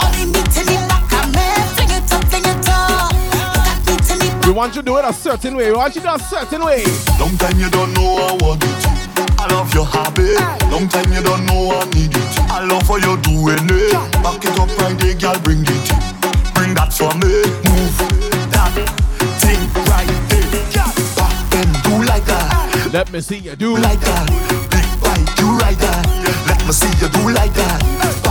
[4.51, 5.71] We want you to do it a certain way.
[5.71, 6.83] We want you to do it a certain way.
[7.17, 8.85] Long time you don't know I want it.
[9.39, 10.35] I love your habit.
[10.69, 12.39] Long time you don't know I need it.
[12.51, 13.95] I love how you doing it.
[13.95, 14.21] Eh?
[14.21, 15.87] Back it up right there, girl, bring it.
[16.53, 17.31] Bring that for me.
[17.63, 17.95] Move
[18.51, 18.75] that
[19.39, 20.83] thing right there.
[21.15, 22.91] Back and do like that.
[22.91, 24.27] Let me see you do like that.
[24.67, 26.03] Big bite, you right that.
[26.45, 28.30] Let me see you do like that.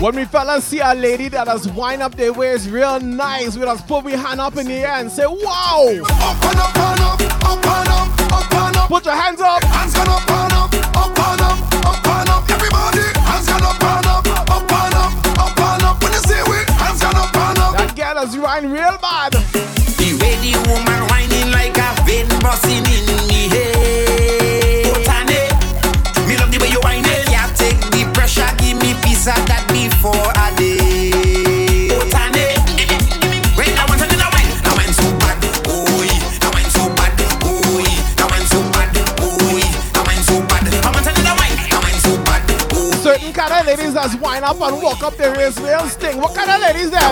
[0.00, 3.66] When we fellas see a lady that has wind up their waist real nice, we
[3.66, 5.92] just put we hand up in the air and say, wow!
[5.92, 8.88] Up and up and up, up and up, up and up.
[8.88, 9.62] Put your hands up.
[9.62, 12.48] Hands gonna up and up, up and up, up and up.
[12.48, 16.02] Everybody, hands gonna up and up, up and up, up and up.
[16.02, 17.76] When you say we, hands gonna up and up.
[17.76, 19.36] That girl is wine real bad.
[20.00, 23.59] The way the woman whining like a vein busting in me head.
[44.00, 46.18] Kind of ladies that's wind up and walk up their waist real sting.
[46.20, 47.08] What kind of ladies there?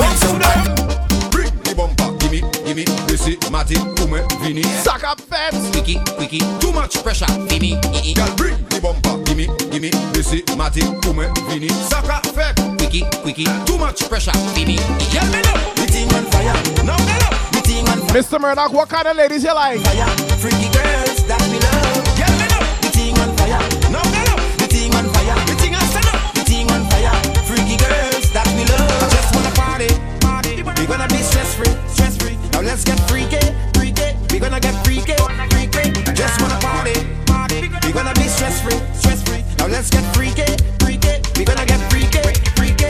[1.31, 4.63] Bring the bumper, gimme, gimme, Missy, Matty, Kume, Vini.
[4.63, 5.71] Suck up fence.
[5.71, 7.81] Quicky, quicky, too much pressure, Vini.
[8.15, 11.69] Girl, bring the bumper, gimme, gimme, Missy, Matty, Kume, Vini.
[11.69, 12.57] Saka, fek.
[12.79, 14.77] Quicky, quicky, too much pressure, Vini.
[15.13, 16.57] Girl, me know, me ting on fire.
[16.85, 18.23] Now me know, me ting on fire.
[18.23, 18.41] Mr.
[18.41, 19.81] Murdoch, what kind of ladies you like?
[20.41, 21.78] Freaky girls that we love.
[32.69, 33.41] Let's get freaky,
[33.73, 34.13] freaky.
[34.31, 35.17] We gonna get freaky,
[35.49, 36.13] freaky.
[36.13, 36.93] Just wanna party,
[37.25, 37.63] party.
[37.87, 39.43] We gonna be stress free, stress free.
[39.57, 40.45] Now let's get freaky,
[40.79, 41.15] freaky.
[41.39, 42.21] We gonna get freaky,
[42.59, 42.89] freaky.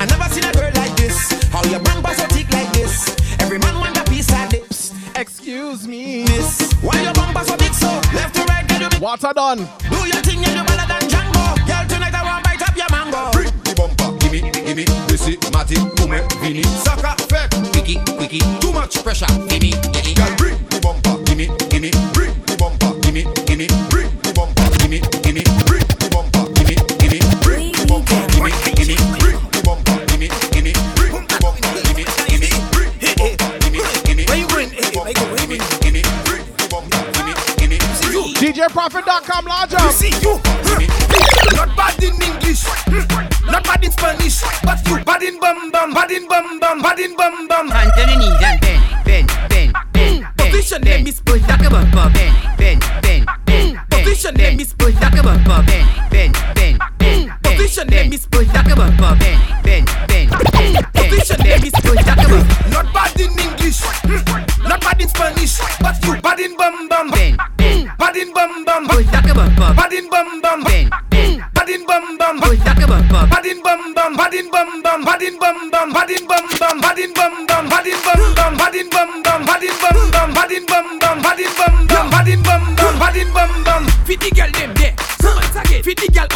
[0.00, 1.18] I never seen a girl like this.
[1.50, 2.94] How your bumper so thick like this?
[3.40, 4.94] Every man want a piece of this.
[5.16, 6.22] Excuse me.
[6.22, 7.90] Miss, why your bumper so big so?
[8.14, 9.00] Left to right, girl, you big.
[9.00, 9.66] Water done.
[9.90, 11.44] Do your thing, you do better than Django.
[11.66, 13.32] Girl, tonight I want bite up your mango.
[13.32, 16.62] Bring the bumper, gimme, gimme, Missy, Matty, Kume, Vini.
[16.86, 17.21] Saka,
[18.32, 18.60] reggae.
[18.60, 19.26] Too much pressure.
[19.48, 20.14] Gimme, gimme.
[20.14, 21.22] Girl, bring the bumper.
[21.24, 21.90] Gimme, gimme.
[22.12, 22.98] Bring the bumper.
[23.00, 23.66] Gimme, gimme.
[23.90, 24.68] Bring the bumper.
[24.78, 25.42] Gimme, gimme.
[25.66, 26.44] Bring the bumper.
[26.54, 27.18] Gimme, gimme.
[27.42, 28.20] Bring the bumper.
[28.32, 28.96] Gimme, gimme.
[29.12, 29.96] Bring the bumper.
[30.06, 30.72] Gimme, gimme.
[30.96, 31.72] Bring the bumper.
[31.84, 32.48] Gimme, gimme.
[32.72, 33.50] Bring the bumper.
[33.60, 34.24] Gimme, gimme.
[34.26, 34.70] Where you going?
[34.70, 35.36] Where you going?
[35.36, 36.02] Gimme, gimme.
[36.24, 37.02] Bring the bumper.
[37.12, 37.78] Gimme, gimme.
[38.40, 39.44] DJProfit.com.
[39.46, 39.92] Lodge up.
[39.92, 40.40] See you.
[41.56, 42.64] Not bad in English.
[43.46, 44.40] Not bad in Spanish.
[44.62, 45.01] But you.
[45.22, 47.68] Badin bam bam, badin bam bam, badin bam bam.
[47.70, 50.50] Hands on your knees and bend, bend, bend, mm, mm, bend.
[50.50, 52.10] Position name is Bull Daka Bumper.
[52.10, 54.02] Bend, bend, bend, mm, bend.
[54.02, 55.62] Position name is Bull Daka Bumper.
[55.62, 57.56] Bend, bend, bend, bend.
[57.56, 59.14] Position name is Bull Daka Bumper.
[59.14, 61.10] Bend, bend, bend, bend.
[61.14, 62.70] Position name is Bull Daka Bumper.
[62.74, 63.80] Not bad in English,
[64.66, 67.10] not bad in Spanish, but you badin bam bam.
[67.14, 68.88] Bend, bend, badin bam bam.
[68.88, 69.70] Bull Daka Bumper.
[69.78, 70.64] Badin bam bam.
[70.64, 70.90] Bend
[71.66, 72.40] bend, Bad in bum bum.
[72.40, 73.26] push like a bumper.
[73.30, 74.16] Bad in bum bum.
[74.16, 75.04] Bad in bum bum.
[75.04, 75.92] Bad in bum bum.
[75.92, 76.80] Bad in bum bum.
[76.80, 77.68] Bad in bum bum.
[77.68, 78.56] Bad in bum bum.
[78.58, 79.44] Bad in bum bum.
[79.46, 80.32] Bad in bum bum.
[80.34, 81.22] Bad in bum bum.
[81.22, 82.10] Bad in bum bum.
[82.10, 82.98] Bad in bum bum.
[82.98, 83.86] Bad in bum bum.
[84.06, 84.94] Fit the girl them there.
[85.22, 86.26] Once again, fit the girl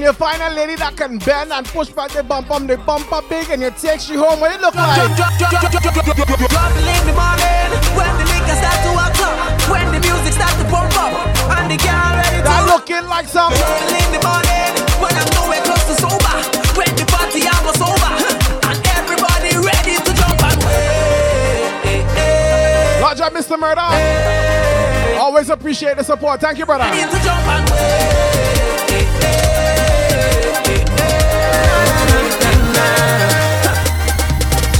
[0.00, 2.78] when you find a lady that can bend and push back the bump on the
[2.88, 4.96] bumper big and you take she home, what it look like?
[4.96, 5.20] Trouble
[6.88, 9.12] in the morning when the liquor start to up,
[9.68, 11.12] when the music start to pump up,
[11.52, 13.52] and the girl ready to That looking like some.
[13.52, 14.72] Trouble in the morning
[15.04, 16.48] when I'm nowhere close to sober,
[16.80, 18.16] when the party almost over,
[18.72, 22.00] and everybody ready to jump and way.
[23.04, 23.60] Large up, Mr.
[23.60, 24.00] Murdoch.
[25.20, 26.40] Always appreciate the support.
[26.40, 26.88] Thank you, brother.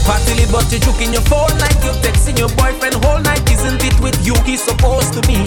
[0.06, 3.42] Party but you juke in your phone like you texting your boyfriend whole night.
[3.50, 5.46] Isn't it with you he's supposed to be?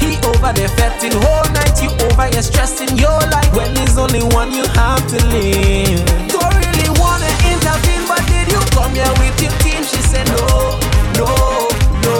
[0.00, 1.80] He over there fetting whole night.
[1.82, 6.04] You over here stressing your life when there's only one you have to live.
[6.28, 9.82] Don't really wanna intervene, but did you come here with your team?
[9.84, 10.76] She said no,
[11.20, 11.30] no,
[12.04, 12.16] no.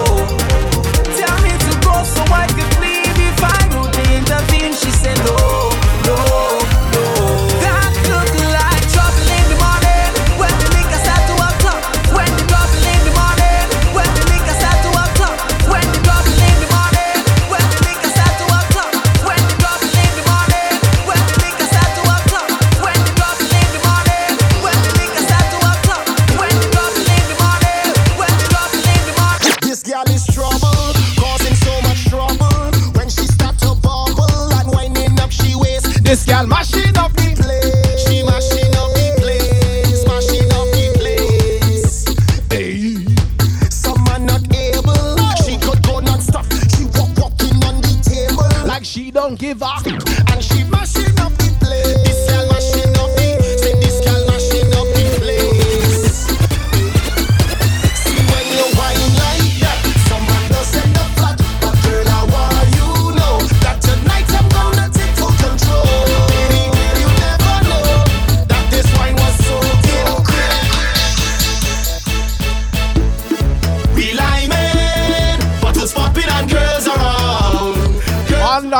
[1.17, 4.73] Tell me to go so I can leave if I would intervene.
[4.73, 5.40] All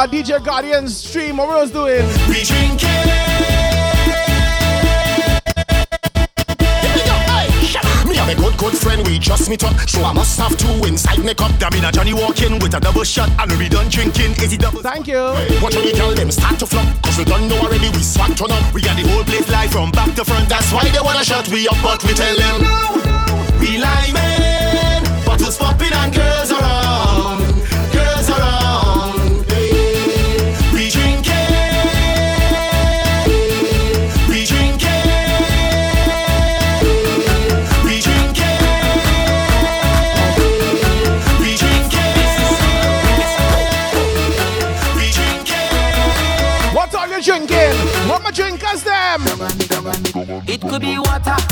[0.01, 1.37] our DJ Guardian stream.
[1.37, 2.07] What was doing?
[2.27, 2.89] We drinking
[8.21, 9.77] a good good friend, we just meet up.
[9.89, 11.51] So I must have two inside make up.
[11.59, 14.31] Damn it, Johnnie Walker with a double shot and we done drinking.
[14.41, 14.81] Is it double?
[14.81, 15.21] Thank you.
[15.61, 16.87] Watch when we tell them start to flop.
[17.03, 18.73] Cause we done know already, we swag turn up.
[18.73, 20.47] We got the whole place live from back to front.
[20.47, 22.61] That's why they wanna shut we up, but we tell them.
[22.61, 23.59] No, no.
[23.59, 25.03] We lie, man.
[25.25, 26.40] Bottles popping and girls.
[48.33, 49.21] drink them.
[50.47, 51.50] It could be water.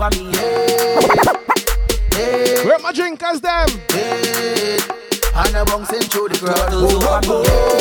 [0.00, 0.32] over me.
[2.66, 3.68] Where my drinkers them?
[3.90, 4.78] Hey,
[5.34, 6.68] and the bouncing through the crowd.
[6.72, 7.75] Oh, oh, oh.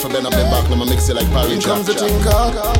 [0.00, 1.50] for Ben up the back, let me mix it like Paris.
[1.50, 2.79] Here comes the tinker.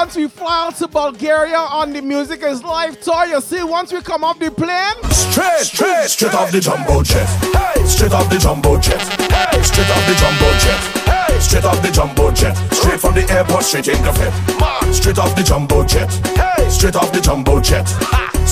[0.00, 3.92] once we fly out to Bulgaria on the Music is Live tour, you see, once
[3.92, 4.96] we come off the plane.
[5.10, 7.28] Straight, straight, straight off the jumbo jet.
[7.52, 9.02] Hey, straight off the jumbo jet.
[9.28, 10.80] Hey, straight off the jumbo jet.
[11.04, 12.56] Hey, straight off the jumbo jet.
[12.72, 14.94] Straight from the airport, straight in the fete.
[14.94, 16.10] Straight off the jumbo jet.
[16.34, 17.86] Hey, straight off the jumbo jet.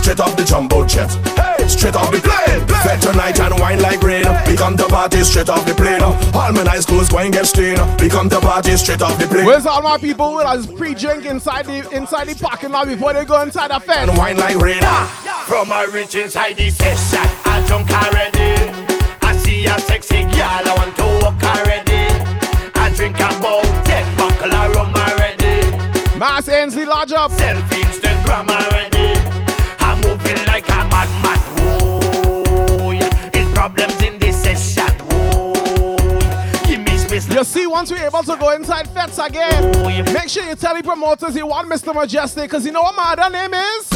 [0.09, 1.10] Straight off the jumbo jet.
[1.68, 2.66] Straight off the plane.
[2.80, 6.01] Fete tonight and wine like rain We come to party straight off the plane.
[6.01, 7.78] All my nice clothes going get stained.
[8.01, 9.44] We come to party straight off the plane.
[9.44, 13.26] Where's all my people with us pre-drink inside the inside the parking lot Before they
[13.26, 14.09] go inside the fence.
[14.09, 14.80] And wine like rain
[15.44, 18.18] From my rich inside the session don't care.
[39.01, 40.12] Oh, again.
[40.12, 41.95] Make sure you tell the promoters you want Mr.
[41.95, 43.88] Mejustik, because you know what my other name is?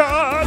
[0.00, 0.37] oh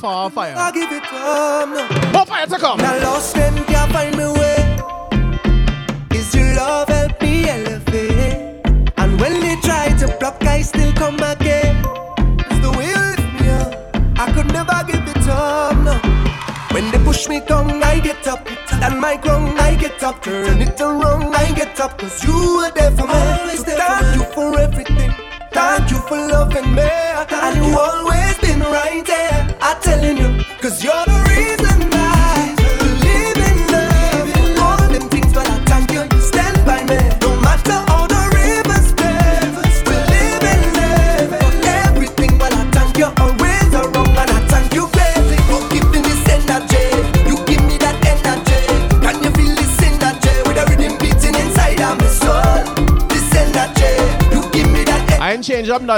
[0.00, 0.54] half fire.
[0.56, 1.21] I give it to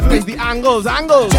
[0.02, 1.33] It's the angles, angles.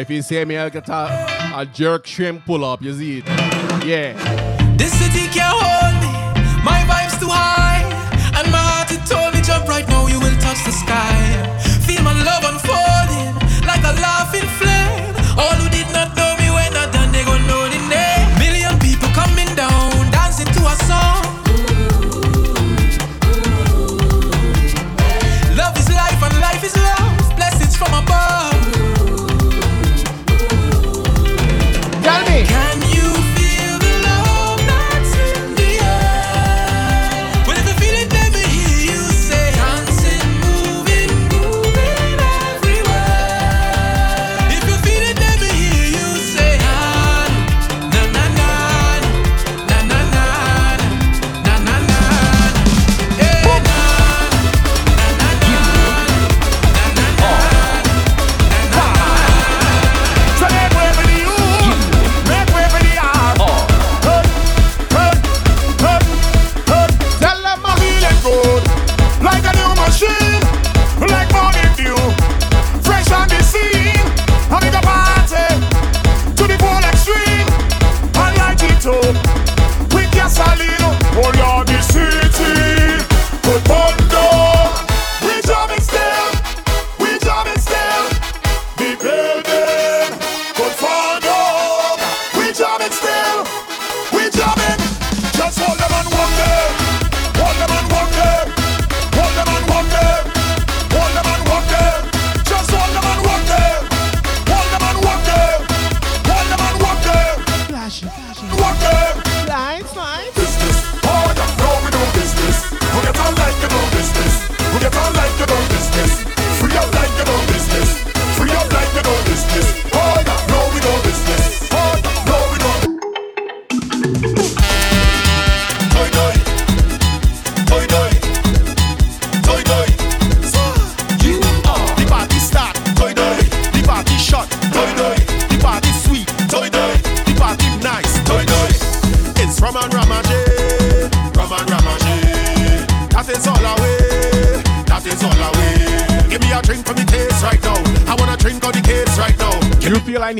[0.00, 3.26] if you see me, I'll get a, a jerk shrimp pull up, you see it.
[3.84, 4.12] Yeah.
[4.76, 6.12] This city can't hold me,
[6.64, 7.82] my vibe's too high.
[8.38, 11.14] And my heart, it told me, jump right now, you will touch the sky.
[11.86, 13.34] Feel my love unfolding
[13.66, 15.14] like a laughing flame.
[15.38, 16.25] All who did not know.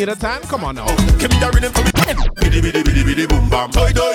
[0.07, 0.87] Come on now.
[1.19, 3.27] Give me that rhythm for me.
[3.27, 3.73] Boom bam.
[3.73, 4.15] Toy toy.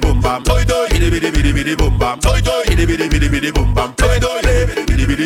[0.00, 0.44] Boom bam.
[0.44, 0.86] Toy toy.
[1.74, 2.20] Boom bam.
[2.20, 2.62] Toy toy.
[3.50, 3.94] Boom bam.
[3.96, 4.46] Toy toy.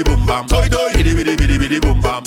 [0.02, 0.46] Boom bam.
[0.46, 1.80] Toy toy.
[1.80, 2.25] Boom bam.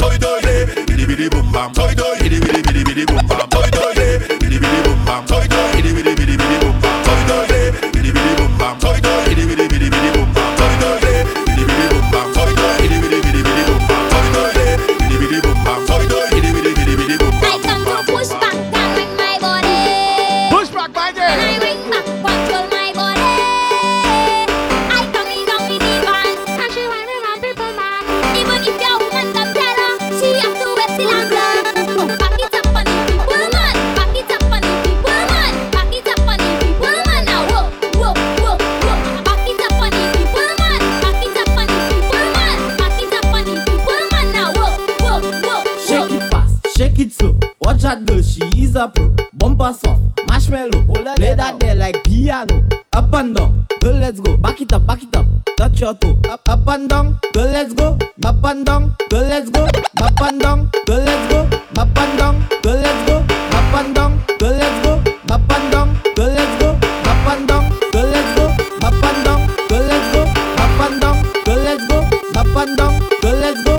[48.80, 48.98] up,
[49.34, 50.86] bumper soft, marshmallow.
[51.16, 52.64] Play that there like piano.
[52.94, 54.38] Up and down, girl, let's go.
[54.38, 55.26] Back it up, back it up.
[55.58, 56.18] Touch your toe.
[56.30, 57.98] Up, up and down, girl, let's go.
[58.24, 59.66] Up and down, girl, let's go.
[59.66, 61.42] Up and down, girl, let's go.
[61.78, 63.18] Up and down, girl, let's go.
[63.52, 65.10] Up and down, girl, let's go.
[65.34, 66.72] Up and down, girl, let's go.
[67.10, 68.46] Up and down, girl, let's go.
[68.80, 70.22] Up and down, girl, let's go.
[70.64, 71.98] Up and down, girl, let's go.
[72.40, 73.76] Up and down, girl, let's go.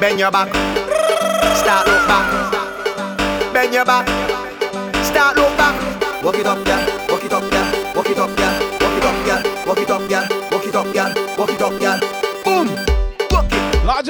[0.00, 0.73] Bend your back.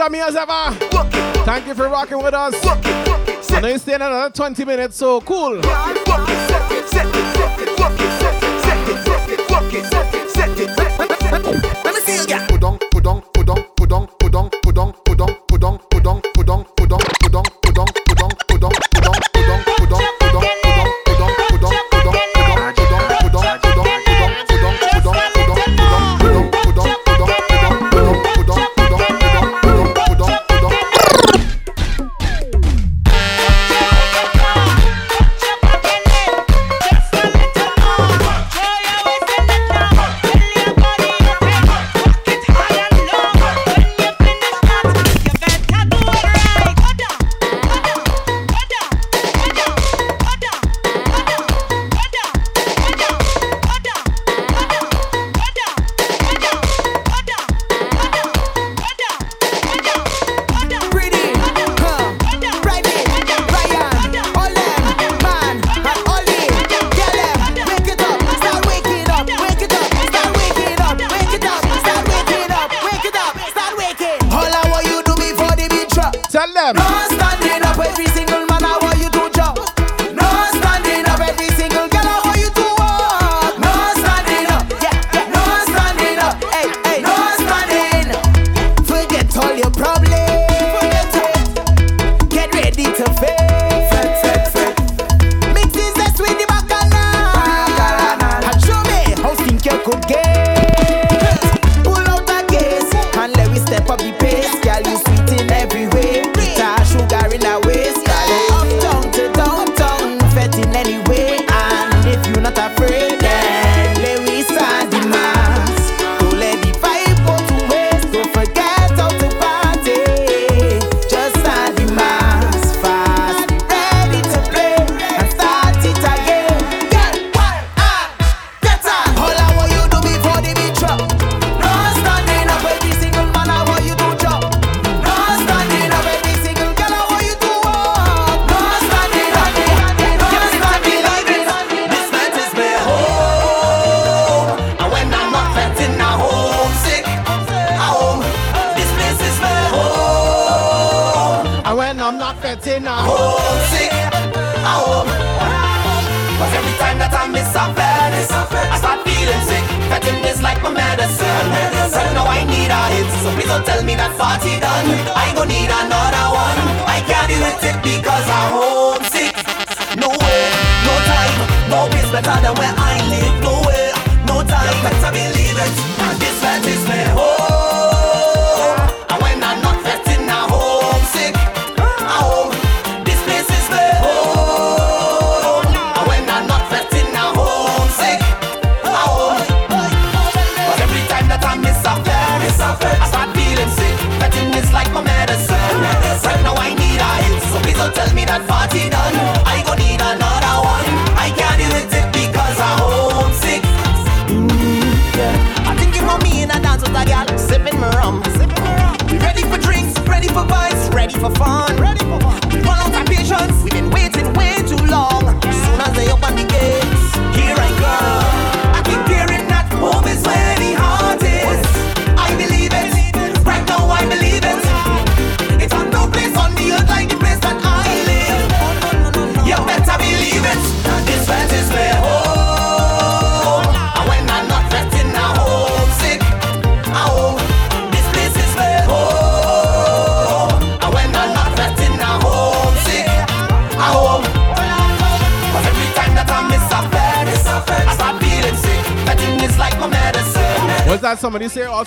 [0.04, 0.70] jammy as ever.
[1.44, 2.54] Thank you for rocking with us.
[3.50, 5.60] I know you stay another 20 minutes, so cool.
[11.82, 12.26] Let me see you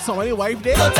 [0.08, 0.97] somebody say or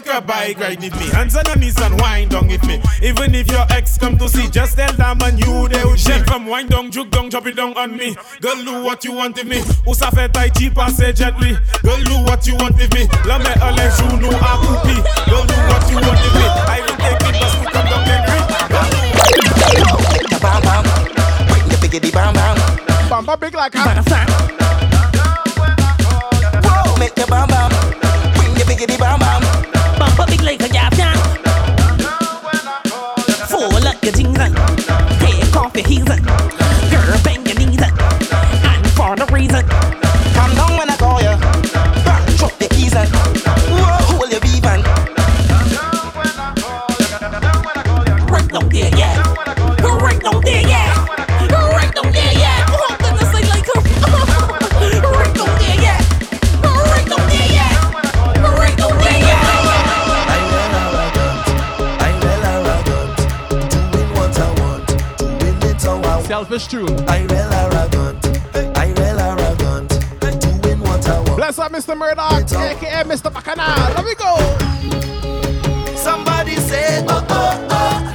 [0.00, 1.08] Take a bike ride with me.
[1.10, 2.80] Hands on your knees and wind down with me.
[3.02, 6.24] Even if your ex come to see, just tell them and you they will Shake
[6.24, 8.16] From wind down, juke down, chop it down on me.
[8.40, 9.60] Girl, do what you want with me.
[9.86, 10.48] Usa fait tai
[10.88, 11.52] say gently.
[11.82, 13.08] Girl, do what you want with me.
[13.26, 14.96] La me ale you know I could be.
[15.28, 16.48] Girl, do what you want with me.
[16.48, 18.46] I will take it, just to come down and ring.
[20.40, 20.84] Bam bam,
[21.68, 22.56] you biggity bam bam.
[23.10, 24.24] Bam bam big like a butterfly.
[26.64, 27.70] Whoa, make the bam bam,
[28.32, 29.79] bring the biggity bam bam
[30.16, 30.70] but big like a.
[33.48, 34.56] Full up your jeans and
[35.20, 36.20] take off your heels
[36.90, 37.29] girl.
[66.50, 66.86] selfish too.
[67.06, 68.26] I will arrogant.
[68.76, 69.90] I will arrogant.
[70.62, 71.36] Doing what I want.
[71.36, 71.96] Bless up, Mr.
[71.96, 73.32] Murdoch, aka Mr.
[73.32, 73.94] Bacchanal.
[73.94, 74.36] Let me go.
[75.96, 78.09] Somebody say, oh, oh, oh.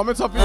[0.00, 0.40] Warm it up you.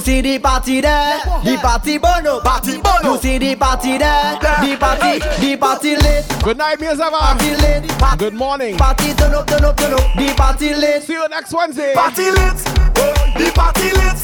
[0.00, 2.09] see the party there, the party party
[3.30, 6.24] see the party there, the party, the party lit.
[6.42, 7.10] Good night, Miss Eva.
[7.10, 7.88] Party lit.
[7.98, 8.76] Pa- Good morning.
[8.76, 10.00] Party turn up, turn up, turn up.
[10.16, 11.02] The party lit.
[11.04, 11.94] See you next Wednesday.
[11.94, 12.56] Party lit,
[13.38, 14.18] the party lit,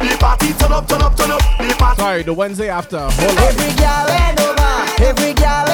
[0.00, 2.00] the party turn up, turn up, turn up, the party.
[2.00, 2.98] Sorry, the Wednesday after.
[2.98, 3.44] Hold on.
[3.48, 5.66] Every girl and over, every girl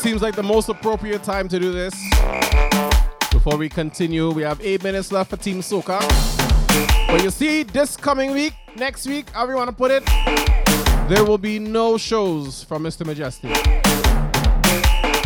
[0.00, 1.94] Seems like the most appropriate time to do this.
[3.30, 6.00] Before we continue, we have eight minutes left for Team Soca.
[7.06, 10.02] But you see, this coming week, next week, however you want to put it,
[11.06, 13.04] there will be no shows from Mr.
[13.04, 13.54] Mejustik.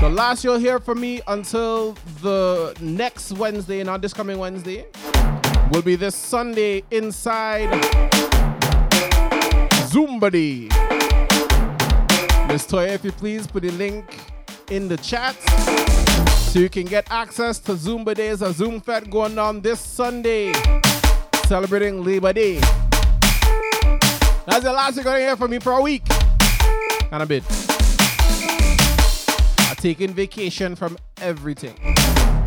[0.00, 4.86] The last you'll hear from me until the next Wednesday, not this coming Wednesday,
[5.70, 7.70] will be this Sunday inside
[9.86, 10.62] Zumba Day.
[12.48, 14.33] Miss Toya, if you please, put the link
[14.70, 15.34] in the chat
[16.54, 20.52] so you can get access to Zumba Days, a Zoom Fest going on this Sunday,
[21.46, 22.60] celebrating Labor Day.
[24.46, 26.02] That's the last you're gonna hear from me for a week
[27.10, 27.42] and a bit.
[29.60, 31.74] I'm taking vacation from everything,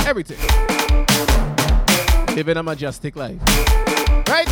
[0.05, 0.39] everything.
[2.35, 3.39] Living a majestic life,
[4.27, 4.47] right?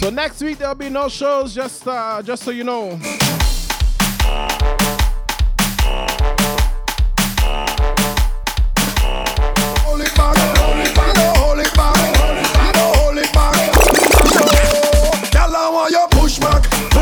[0.00, 2.98] So next week there'll be no shows, just uh, just so you know.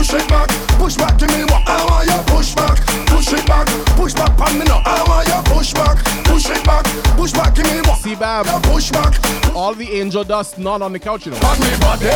[0.02, 0.48] Push it back,
[0.78, 2.76] push back, give me what I want you push back,
[3.06, 4.82] push it back, push back, pan me now.
[4.84, 6.84] I want you push back, push it back,
[7.16, 8.00] push back, give me what.
[8.00, 9.14] See, Bab, push back,
[9.54, 11.38] all the angel dust not on the couch, you know.
[11.38, 12.06] on me body,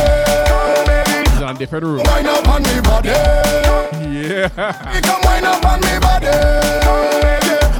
[0.83, 1.29] baby.
[1.29, 2.03] It's in a different room.
[2.03, 3.07] Wind up on me body.
[3.07, 4.93] Yeah.
[4.93, 6.27] You come wind up on me body.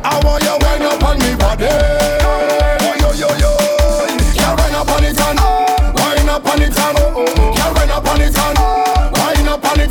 [0.07, 1.67] I want you wind up on me body.
[2.79, 3.51] Oh yo yo yo.
[4.35, 5.39] Yeah, wind up on it and
[5.99, 8.86] wind up on it and yeah, wind up on it and
[9.47, 9.87] up on it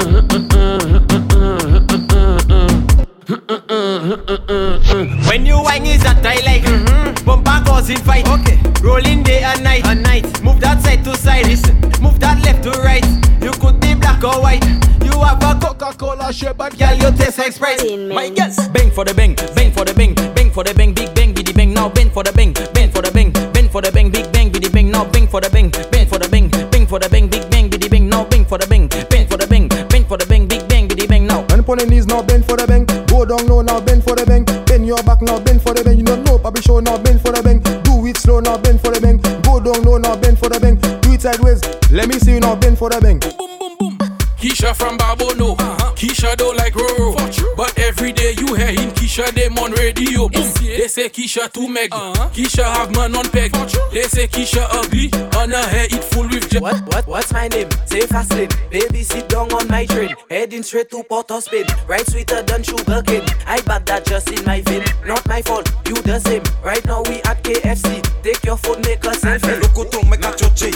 [49.82, 50.28] radio.
[50.28, 50.52] Boom.
[50.62, 51.92] They say Keisha too meg.
[51.92, 52.28] Uh-huh.
[52.30, 53.52] Keisha have man on peg.
[53.92, 55.10] They say Keisha ugly.
[55.36, 57.68] On her hair it full with What, what, what's my name?
[57.86, 58.48] Say fast lane.
[58.70, 60.14] Baby, sit down on my train.
[60.30, 61.64] Heading straight to Port of Spain.
[61.86, 63.24] Right sweeter than sugar cane.
[63.46, 64.84] I bad that just in my vein.
[65.06, 66.42] Not my fault, you the same.
[66.62, 68.02] Right now we at KFC.
[68.22, 69.60] Take your phone, make a selfie.
[69.62, 70.70] Loco make a choche.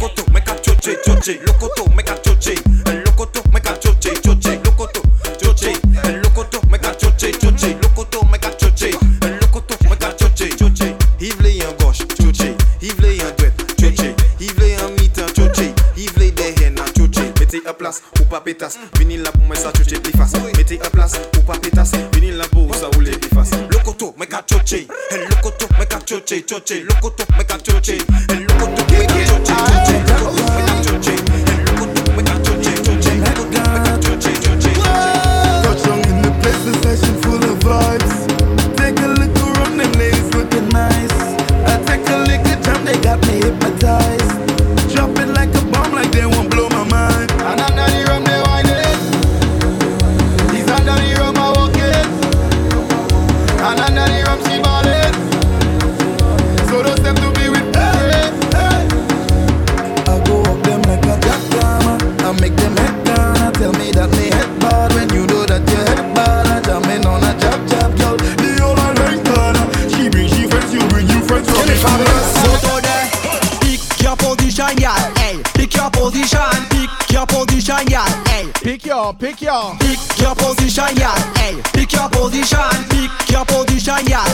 [0.00, 1.46] Loco make a choche, choche.
[1.46, 2.67] Loco make a choche.
[18.58, 21.92] petas Vinil la pou mwen sa choche pli fas Mete a plas ou pa petas
[22.14, 24.86] Vinil la pou sa oule pli fas Lokoto mwen ka choche
[25.30, 27.17] Lokoto mwen ka choche Choche lokoto
[70.78, 71.74] you bring you friends from the
[72.42, 73.06] Photo there.
[73.60, 74.78] Pick your position.
[75.18, 76.40] Hey, pick your position.
[76.70, 77.86] Pick your position.
[78.28, 80.96] Hey, pick your, pick your, pick your position.
[81.36, 82.70] Hey, pick your position.
[82.90, 84.24] Pick your position, yeah.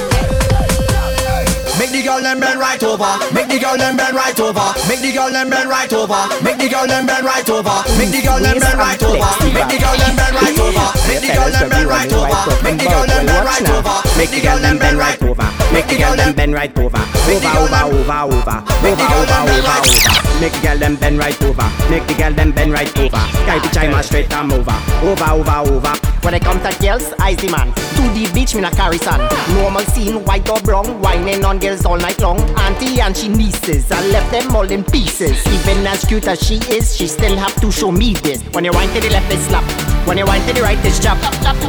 [1.79, 3.19] Make the girl them bend right over.
[3.35, 4.67] Make the girl them bend right over.
[4.87, 6.23] Make the girl them bend right over.
[6.45, 7.77] Make the girl them bend right over.
[7.99, 9.31] Make the girl them bend right over.
[9.51, 10.87] Make the girl them bend right over.
[11.25, 12.63] Make the girl them bend right over.
[12.63, 14.19] Make the girl them bend right over.
[14.19, 15.73] Make the girl them bend right over.
[15.73, 16.99] Make the girl them bend right over.
[16.99, 18.65] Over, over, over, over.
[18.85, 20.24] Over, over, over, over.
[20.41, 21.71] Make the girl them bend right over.
[21.91, 23.17] Make the girl them bend right over.
[23.17, 24.77] Sky to chime straight come over.
[25.03, 25.95] Over, over, over.
[26.25, 27.73] When I come to girls, I man.
[27.75, 29.21] To the beach, me na carry son.
[29.55, 32.41] Normal scene, white or brown, whining on girls all night long.
[32.59, 35.37] Auntie and she nieces, I left them all in pieces.
[35.47, 38.43] Even as cute as she is, she still have to show me this.
[38.53, 39.65] When you wind to the left, it's slap.
[40.07, 41.19] When you wind to the right, it's chop.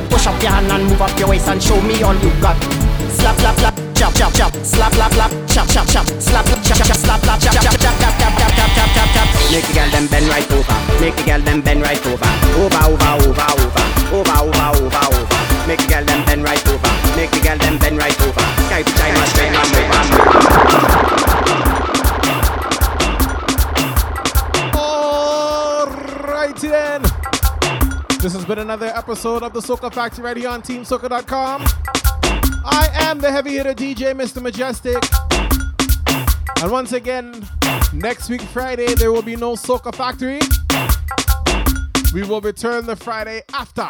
[0.09, 2.55] Push up your hand and move up your waist and show me all you got.
[3.15, 4.53] Slap, slap, slap, chop, chop, chop.
[4.65, 6.05] Slap, slap, slap, chop, chop, chop.
[6.19, 9.27] Slap, slap, chop, chop, slap, slap, chop, chop, chop, chop, chop, chop, chop, chop, chop.
[9.51, 10.75] Make the girl them bend right over.
[10.99, 12.27] Make the girl them bend right over.
[12.59, 13.83] Over, over, over, over.
[14.15, 15.25] Over, over, over, over.
[15.67, 16.91] Make the girl them bend right over.
[17.15, 18.41] Make the girl them bend right over.
[18.67, 19.89] Sky chime straight and move.
[25.85, 27.01] Alrighty then.
[28.19, 31.65] This has been another episode of the Soca Factory right here on TeamSoca.com.
[32.67, 34.41] I am the heavy hitter DJ, Mr.
[34.41, 35.01] Mejustik.
[36.63, 37.47] And once again,
[37.93, 40.39] next week, Friday, there will be no Soca Factory.
[42.13, 43.87] We will return the Friday after.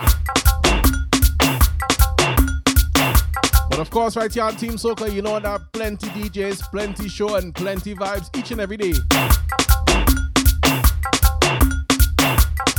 [3.69, 7.35] But of course, right here on Team Soca, you know that plenty DJs, plenty show,
[7.35, 8.93] and plenty vibes each and every day.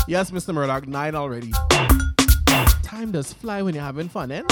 [0.09, 0.53] Yes, Mr.
[0.53, 1.53] Murdoch, nine already.
[2.83, 4.43] Time does fly when you're having fun, eh?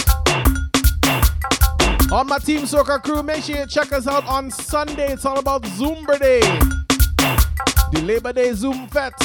[2.14, 5.12] All my Team Soca crew, make sure you check us out on Sunday.
[5.12, 6.38] It's all about Zumba Day,
[7.90, 9.18] the Labor Day Zoom Fest.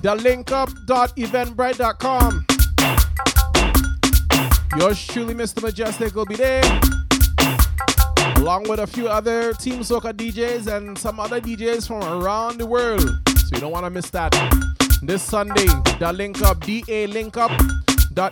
[0.00, 2.46] The linkup.eventbrite.com.
[4.78, 5.60] Yours truly, Mr.
[5.60, 6.62] Mejustik, will be there.
[8.36, 12.66] Along with a few other Team Soca DJs and some other DJs from around the
[12.66, 13.00] world.
[13.00, 14.30] So you don't want to miss that.
[15.02, 15.66] This Sunday,
[15.98, 16.60] the link up,
[18.14, 18.30] da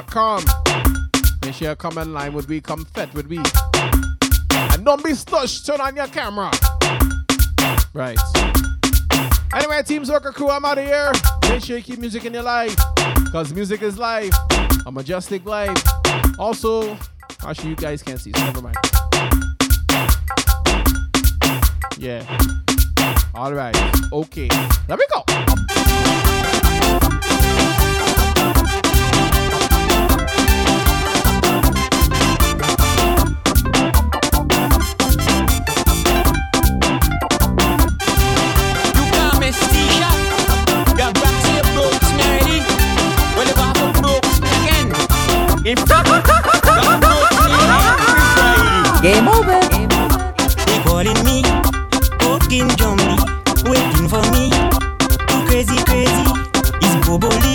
[0.00, 0.42] com.
[1.46, 3.14] Make sure you come in line with we, come fed?
[3.14, 3.36] with we.
[3.36, 6.50] And don't be stush, turn on your camera.
[7.94, 8.18] Right.
[9.54, 11.12] Anyway, Team Soca Crew, I'm out of here.
[11.48, 12.74] Make sure you keep music in your life.
[13.26, 14.34] Because music is life.
[14.86, 15.80] A majestic life.
[16.36, 16.98] Also,
[17.46, 18.76] actually, you guys can't see, so never mind.
[21.96, 22.26] Yeah.
[23.36, 23.76] All right.
[24.12, 24.48] Okay.
[24.88, 26.25] Let me go.
[45.68, 45.84] If
[49.02, 49.58] Game over.
[50.64, 51.42] They calling me,
[52.20, 53.16] walking Johnny,
[53.68, 54.50] waiting for me.
[55.26, 56.22] Too crazy, crazy.
[56.80, 57.45] It's Bobo.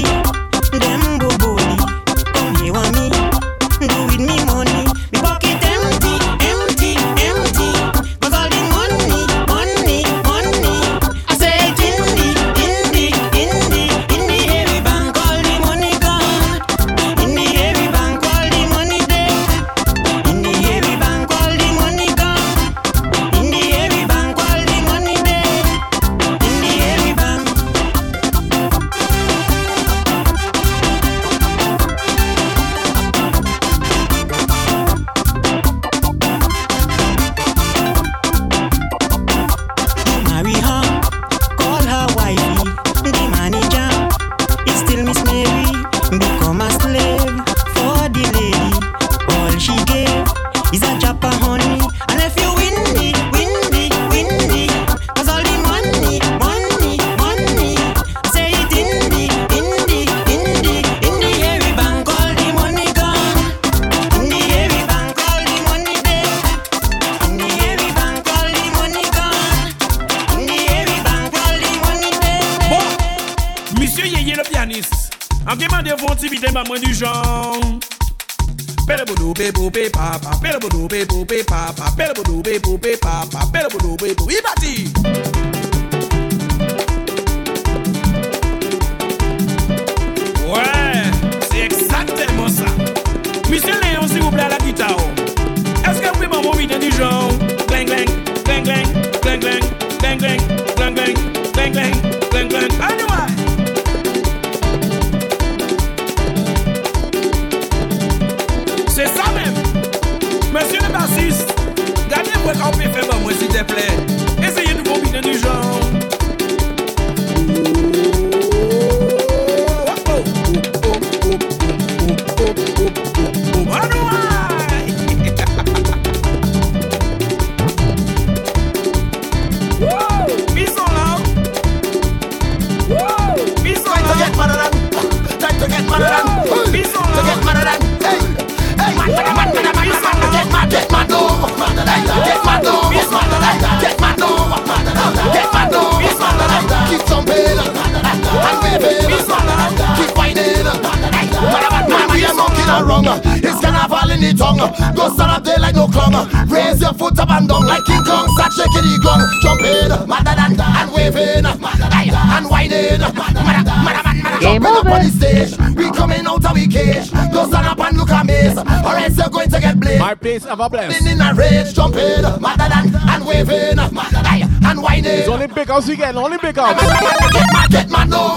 [164.92, 165.58] on the stage.
[165.76, 167.10] We coming out of the cage.
[167.32, 168.52] Don't stand up and look at me.
[168.86, 170.00] Or else you're going to get blamed.
[170.00, 171.00] My place ever blessed.
[171.00, 175.24] Been in a rage, jumping, madder than and waving, madder than, and whining.
[175.24, 176.80] It's only big house we get, only big house.
[176.82, 178.36] Get mad, get mad now.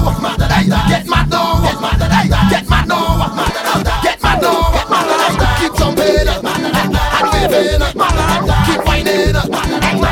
[0.89, 1.61] Get mad now.
[1.61, 2.51] Get mad now.
[2.51, 4.03] Get mad now.
[4.03, 4.65] Get mad now.
[5.61, 7.81] Keep jumping and waving,
[8.67, 10.04] keep whining.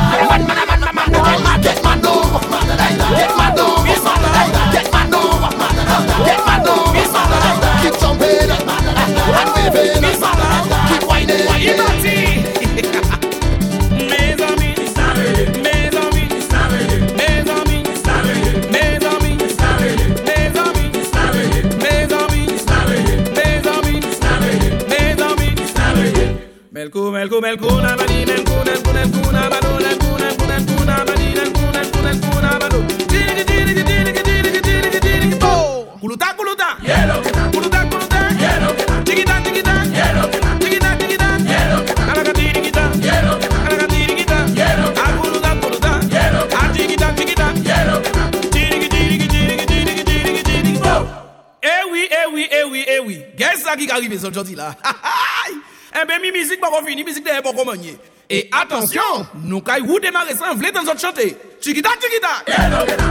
[26.93, 28.42] Melco, melco, melco, na manina
[54.23, 54.75] les autres aujourd'hui là.
[54.83, 54.95] Ah,
[55.95, 57.97] ah, eh bien, mi musique, pas fini, musique derrière, pas manier.
[58.29, 59.01] Et attention,
[59.43, 61.37] nous, quand vous démarrez ça, on voulait dans autres chanter.
[61.61, 63.02] Chiquita, chiquita.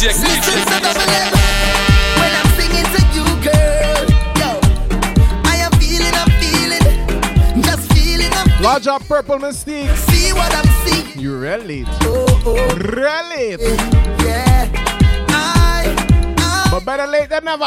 [0.00, 0.40] DJ
[8.62, 9.94] Large up purple mystique.
[9.96, 11.18] See what I'm seeing.
[11.18, 11.86] You relate.
[12.02, 12.76] Oh, oh.
[12.76, 13.60] Relate.
[14.24, 14.70] Yeah.
[15.28, 15.94] I,
[16.38, 17.64] I, but better late than never.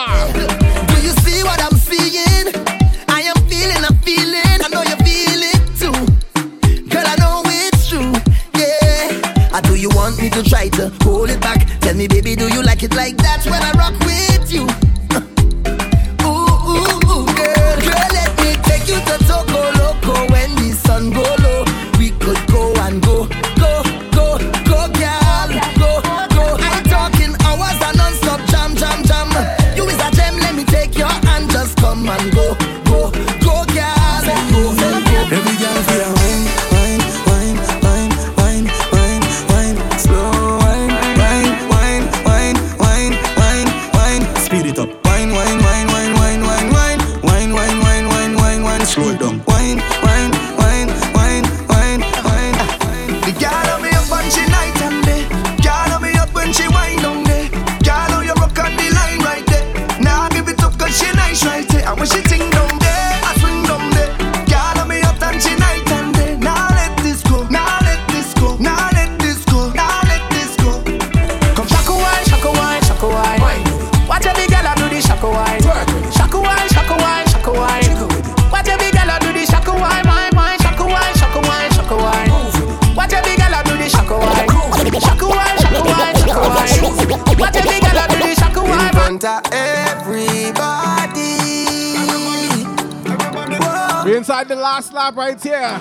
[94.44, 95.80] got the last lap right here.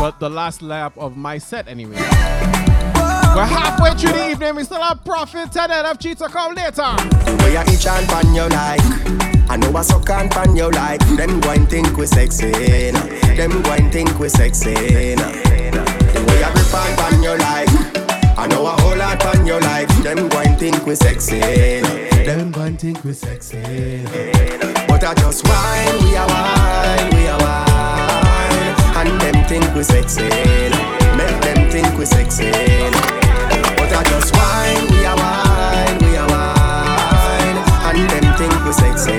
[0.00, 1.96] But the last lap of my set, anyway.
[1.96, 4.56] We're halfway through the evening.
[4.56, 6.96] We still have profit and then have cheats to come later.
[7.44, 8.80] We are eat and pan you like.
[9.50, 11.00] I know I suck and pan you like.
[11.16, 12.92] Them going think we sexy.
[12.92, 13.00] Nah.
[13.36, 15.14] Them going think we sexy.
[15.16, 15.26] Nah.
[15.28, 17.68] We are rip and pan you like.
[18.38, 19.88] I know I whole lot pan you life.
[20.02, 21.40] Them going think we sexy.
[21.40, 22.24] Nah.
[22.24, 23.58] Them going think we sexy.
[24.04, 24.77] Nah.
[25.00, 30.22] But I just whine, we are whine, we are whine, And them think we sexy.
[31.14, 32.50] Make them think we sexy.
[32.50, 39.14] But I just whine, we are whine, we are whine, And them think we sexy.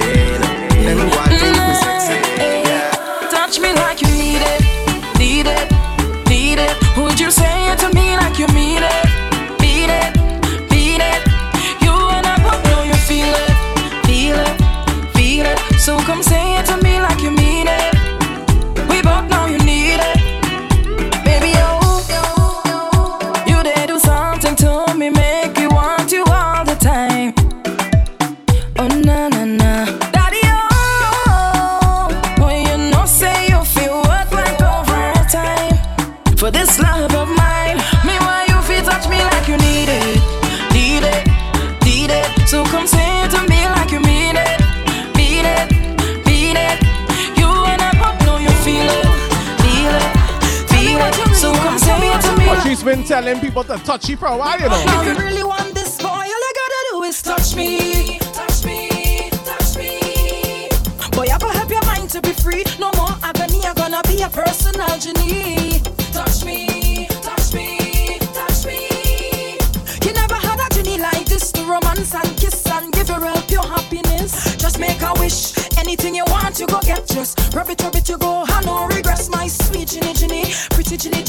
[0.84, 2.18] Them one think we sexy.
[2.68, 3.30] Yeah.
[3.32, 4.09] Touch me like you
[53.10, 54.84] telling people to touch you for a while, you know.
[54.86, 59.32] If you really want this boy, all you gotta do is touch me, touch me,
[59.44, 60.70] touch me.
[61.14, 62.64] Boy, I go help your mind to be free.
[62.78, 65.82] No more agony, I'm gonna be a personal genie.
[66.14, 69.58] Touch me, touch me, touch me.
[70.06, 73.50] You never had a genie like this to romance and kiss and give your help
[73.50, 74.56] your happiness.
[74.58, 77.08] Just make a wish, anything you want, you go get.
[77.08, 78.46] Just rub it, rub it, you go.
[78.48, 81.24] I no regrets, my sweet genie, genie, pretty genie,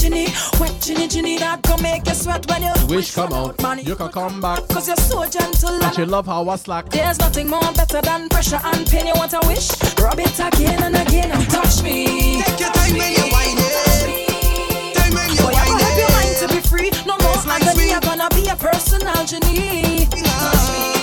[0.90, 1.38] genie, wet genie, genie.
[1.38, 4.66] That go make you sweat when you Wish come out, you can come back.
[4.68, 6.90] Cause you're so gentle And you love how I slack.
[6.90, 9.06] There's nothing more better than pressure and pain.
[9.06, 9.70] You want a wish?
[9.98, 12.42] Rub it again and again and touch me.
[12.42, 14.96] Take your time when you whine it.
[14.96, 16.90] Time when you're Boy, I help your mind to be free.
[17.06, 17.90] No more agony.
[17.90, 20.06] You're gonna be a personal genie.
[20.06, 20.99] Touch me.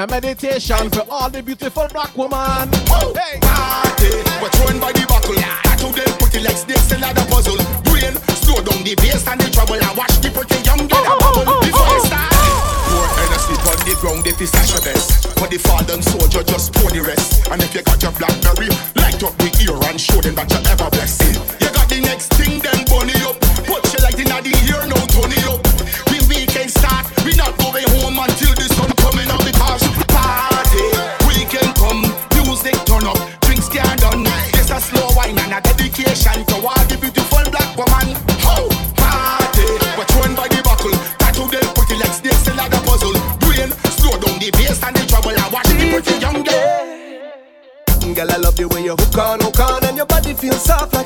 [0.00, 2.72] A meditation for all the beautiful black woman.
[3.12, 4.08] Hey, party,
[4.40, 5.36] we're thrown by the buckle.
[5.36, 7.60] Tattoo them pretty like snakes in a puzzle.
[7.84, 9.76] Brain, slow down the bass and the trouble.
[9.76, 12.32] And watch the pretty young get a bubble oh, oh, oh, before it start.
[12.32, 15.36] Pour Hennessy on the ground if it's stash your best.
[15.36, 17.44] For the fallen soldier, just pour the rest.
[17.52, 18.72] And if you got your blackberry,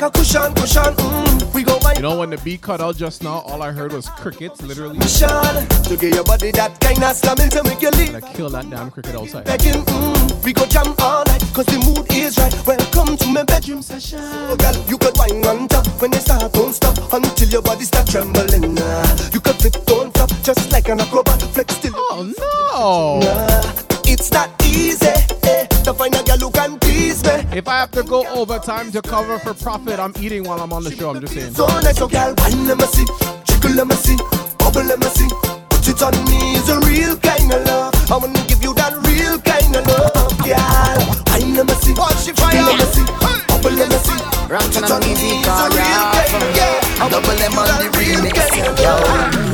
[0.05, 0.95] a cushion, cushion.
[0.95, 3.73] Mm, we go by You know when the beat cut out just now, all I
[3.73, 5.01] heard was crickets, literally.
[5.07, 8.13] Sean to get your body that kind of slamming to make you leave.
[8.13, 9.45] Like kill that damn cricket outside.
[9.45, 12.55] Begging, mm, we go jam all night, cause the mood is right.
[12.67, 14.21] Welcome to my bedroom session.
[14.23, 17.85] Oh, girl, you could whine on top when they start, don't stop until your body
[17.85, 18.77] start trembling.
[19.33, 21.95] You could flip, don't flop, just like an acrobat, flex still.
[21.97, 23.21] Oh no!
[23.25, 23.73] Nah,
[24.05, 27.45] it's not easy eh, to find a girl who can please me.
[27.53, 30.83] If I have to go overtime to cover for profit, I'm eating while I'm on
[30.83, 31.11] the show.
[31.11, 31.53] I'm just saying.
[31.55, 33.05] So nice, so girl, wine let me see,
[33.45, 34.17] jiggle let me see,
[34.59, 35.29] bubble let me see.
[35.69, 37.93] Put it on me is a real kind of love.
[38.11, 40.99] I wanna give you that real kind of love, girl.
[41.29, 43.05] Wine let me see, watch it fire let me see,
[43.53, 44.21] bubble let me see.
[44.49, 47.09] Put it on me is a real kind of yeah.
[47.13, 48.41] Double M on the remix,
[48.81, 48.93] yo.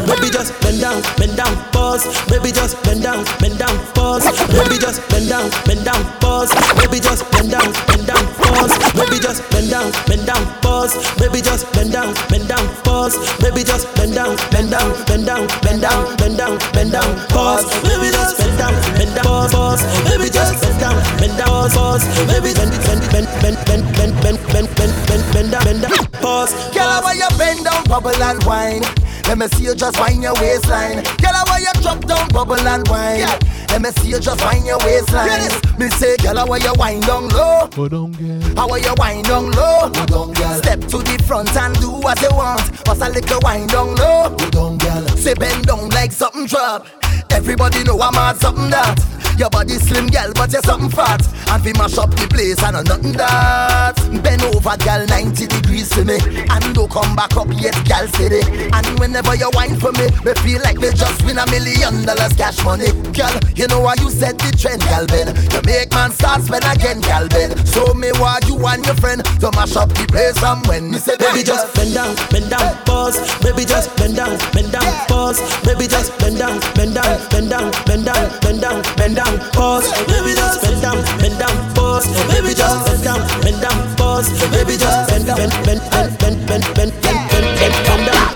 [0.06, 1.54] Baby just bend down, bend down,
[2.00, 2.26] pause.
[2.30, 4.24] Baby just bend down, bend down, pause.
[4.48, 6.50] Baby just bend down, bend down, pause.
[6.76, 8.72] Baby just bend down, bend down, pause.
[8.94, 10.94] Baby just bend down, bend down, pause.
[11.18, 13.16] Baby just bend down, bend down, pause.
[13.40, 17.64] Baby just bend down, bend down, bend down, bend down, bend down, bend down, pause.
[17.82, 19.82] Baby just bend down, bend down, pause, pause.
[20.08, 22.04] Baby just bend down, bend down, pause, pause.
[22.26, 26.52] Baby bend, bend, bend, bend, bend, bend, bend, bend, bend, bend, bend bend down, pause.
[26.72, 29.09] Girl, why you bend down, bubble and wine?
[29.30, 31.04] Let me see you just wind your waistline.
[31.22, 33.20] Girl, why you drop down, bubble and wine?
[33.68, 35.28] Let me see you just wind your waistline.
[35.28, 35.78] Yes.
[35.78, 37.68] Me say, girl, why you wind down low?
[37.68, 38.56] Go down, girl.
[38.56, 39.88] How are you wind down low?
[39.88, 40.54] Go down, girl.
[40.54, 42.84] Step to the front and do what you want.
[42.84, 44.34] Pass a little wind down low.
[44.36, 45.06] Go down, girl.
[45.16, 46.88] Say bend down like something drop.
[47.32, 48.98] Everybody know I'm at something that.
[49.38, 51.24] Your body slim, girl, but you're something fat.
[51.48, 53.96] And we mash up the place, and know nothing that.
[54.22, 56.20] Bend over, girl, 90 degrees to me.
[56.44, 58.44] And don't come back up yet, girl, steady.
[58.68, 62.36] And whenever you whine for me, me feel like me just win a million dollars
[62.36, 62.92] cash money.
[63.16, 65.32] Girl, you know why you set the trend, girl, Ben.
[65.32, 67.56] You make man start spend again, girl, Ben.
[67.64, 70.98] So me want you and your friend to mash up the place from when me
[71.00, 73.16] say, Baby, just bend down, bend down, pause.
[73.40, 75.40] Baby, just bend down, bend down, pause.
[75.64, 79.86] Baby, just bend down, bend down, bend down, bend down, bend down, bend down, pause.
[80.08, 82.06] Baby, just bend down, bend down, pause.
[82.32, 84.28] Baby, just bend down, bend down, pause.
[84.50, 88.28] Baby, just bend, bend, bend, bend, bend, bend, bend, bend, bend, bend, bend down.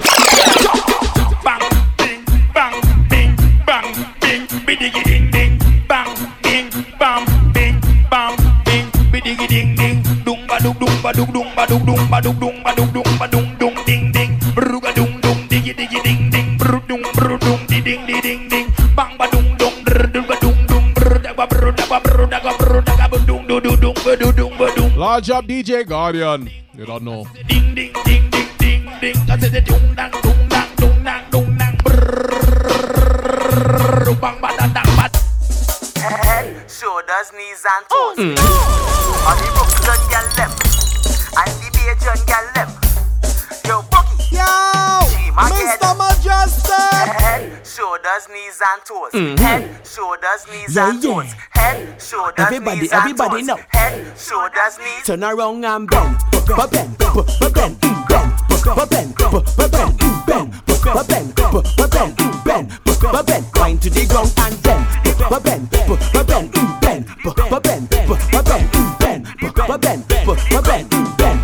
[1.45, 1.63] Bang,
[3.09, 3.37] bing,
[3.67, 3.87] bang,
[4.21, 5.59] bing, bidigi ding ding.
[5.89, 6.09] Bang,
[6.43, 7.25] bing, bam,
[7.55, 7.81] bing,
[8.11, 10.03] bam, bing, bidigi ding ding.
[10.25, 12.93] Dung ba dung dung ba dung dung ba dung dung ba dung dung ba dung
[12.93, 14.39] dung ba dung dung ding ding.
[14.55, 16.57] Bruga dung dung digi digi ding ding.
[16.59, 18.64] Bru dung bru dung di ding di ding ding.
[24.97, 26.51] Large up DJ Guardian.
[26.73, 27.27] You don't know.
[27.47, 29.17] Ding ding ding ding ding ding.
[29.31, 31.77] I said the dung dang dung dang dung dang dung dang.
[31.85, 32.05] Bang.
[36.01, 38.17] Head, shoulders, knees and toes.
[38.17, 38.35] Hmm.
[39.29, 40.51] On the Brooklyn girl them,
[41.39, 42.71] and the Bajan girl them.
[43.67, 44.33] Yo, Boogie.
[44.33, 44.51] Yo,
[45.37, 47.07] Mr just said.
[47.21, 49.13] Head, shoulders, knees, and toes.
[49.13, 49.37] Mm-hmm.
[49.37, 51.11] Head, shoulders, knees, yeah, and yeah.
[51.11, 51.33] toes.
[51.51, 53.59] Head, shoulders, everybody, knees, everybody and toes.
[53.75, 55.05] Everybody, Head, shoulders, knees.
[55.05, 57.21] Turn around and bend, bend, bend, bend,
[57.55, 57.81] bend, bend.
[58.89, 59.85] bend, bend, bend, bend,
[60.27, 60.65] bend,
[61.07, 62.25] bend, bend, bend, bend.
[62.45, 67.35] Bend ben, ba-ben, wind to the ground and bend, bend, bend, bend, bend, bend, bend,
[67.35, 67.91] bend, bend,
[68.43, 70.89] bend, bend, bend, bend, ba-ben,
[71.19, 71.37] ben,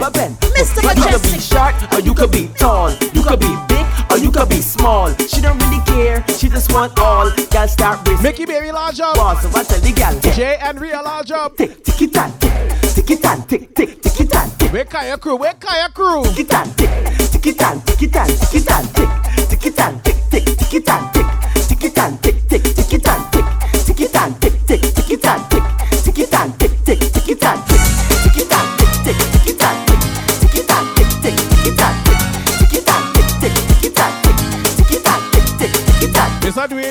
[0.00, 0.30] ba-ben.
[0.54, 0.82] Mr.
[0.82, 3.86] Mejustik, you could be short, or you could be tall, you could be big,
[4.18, 5.08] or you could be small.
[5.16, 7.30] She don't really care, she just want all.
[7.50, 9.16] Girl start with Mickey Baby large up.
[9.16, 11.56] Boss, so I tell the girl, Jay and Rhea large up.
[11.56, 14.72] tick, tick it and tick, tick it and tick, tick, tick it and tick.
[14.72, 15.36] Where Kaya crew?
[15.36, 16.24] Where Kaya crew?
[16.24, 16.90] Tick it and tick,
[17.30, 20.44] tick it and tick it and tick it and tick, tick it and tick, tick,
[20.44, 21.17] tick it and tick, tick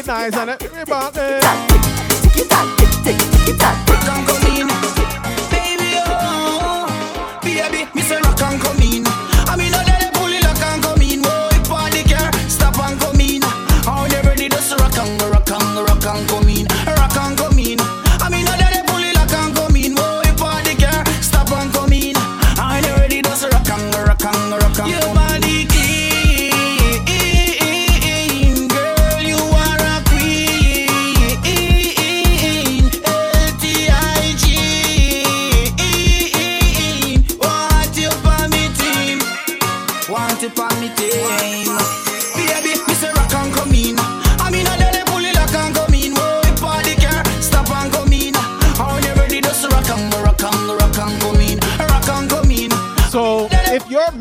[0.08, 1.47] nice and it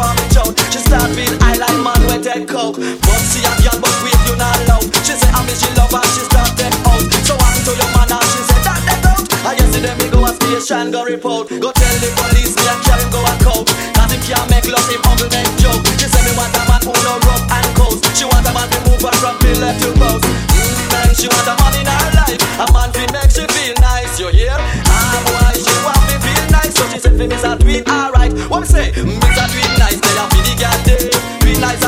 [0.00, 0.56] for me choke.
[0.72, 2.80] She start feel high like man with dead coke.
[2.80, 4.88] But see a girl, but wait you not loud.
[5.04, 7.04] She say I miss she love and she start dead out.
[7.28, 9.24] So what to your man and she say that dead out.
[9.44, 11.52] I yesterday me go a station go report.
[11.52, 13.66] Go tell the police me and carry him go a coat.
[13.92, 15.84] Cause him can't make love him uncle make joke.
[16.00, 18.00] She say me want a man who no rub and coast.
[18.16, 20.24] She want a man to move her from pillar to post.
[20.24, 22.40] Mm, man, she want a man in her life.
[22.56, 24.16] A man fi make she feel nice.
[24.16, 24.56] You hear?
[24.88, 26.72] Ah, boy, she want me feel nice.
[26.72, 28.32] So she said miss a tweet alright.
[28.48, 28.88] What me say?
[28.96, 29.69] Miss a tweet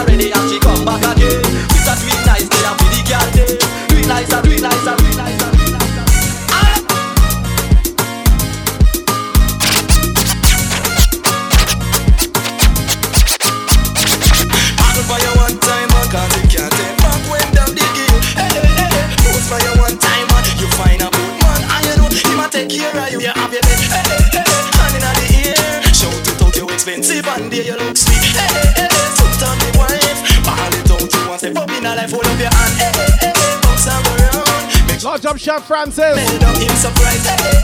[0.03, 1.43] already and she come back again.
[1.71, 2.49] Miss a tweet nice.
[2.49, 3.55] Tell her fi the girl day.
[3.89, 4.33] Tweet nice,
[35.61, 37.62] Francis.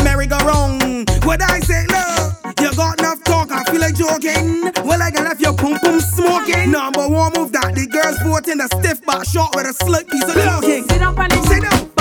[0.00, 1.10] a merry-go-round.
[1.24, 4.72] What I say, look, you got enough talk, I feel like joking.
[4.84, 6.70] Well, I got left your pump, pump, smoking.
[6.70, 10.24] Number one move that the girls voting a stiff but short with a slick piece
[10.24, 10.88] of looking.
[10.88, 11.93] Sit up and sit.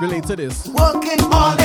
[0.00, 0.66] relate to this.
[0.66, 1.56] Working all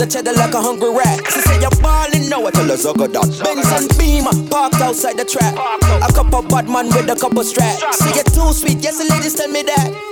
[0.00, 1.20] pounds of cheddar like a hungry rat.
[1.32, 5.24] She said you're ballin', no, I tell good Zugga Benz and Beamer parked outside the
[5.24, 5.54] trap.
[5.54, 7.98] A couple bad man with a couple straps.
[7.98, 10.09] Say so you're too sweet, yes, the ladies tell me that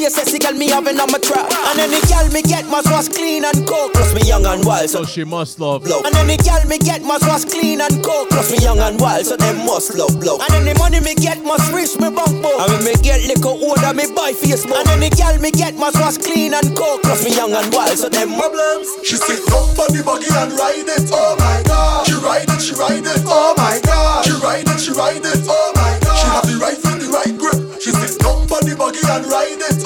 [0.00, 1.50] place, say, girl, me having on my trap.
[1.68, 3.92] And any girl me get must was clean and coke.
[3.92, 5.84] Plus me young and wild, so, she must love.
[5.84, 6.00] Blow.
[6.04, 8.30] And any girl me get must was clean and coke.
[8.30, 10.18] Plus me young and wild, so them must love.
[10.20, 10.38] Blow.
[10.40, 12.56] And any money me get must reach me bank book.
[12.60, 14.78] And when me get liquor order me buy face smoke.
[14.78, 17.02] And any girl me get must was clean and coke.
[17.02, 18.88] Plus me young and wild, so them problems.
[19.04, 21.10] She sit up on the buggy and ride it.
[21.12, 22.06] Oh my god.
[22.06, 23.22] She ride it, she ride it.
[23.26, 24.24] Oh my god.
[24.24, 25.44] She ride it, she ride it.
[25.44, 26.16] Oh my god.
[26.16, 27.80] She have the right foot, the right grip.
[27.80, 29.79] She sit up on the buggy and ride it.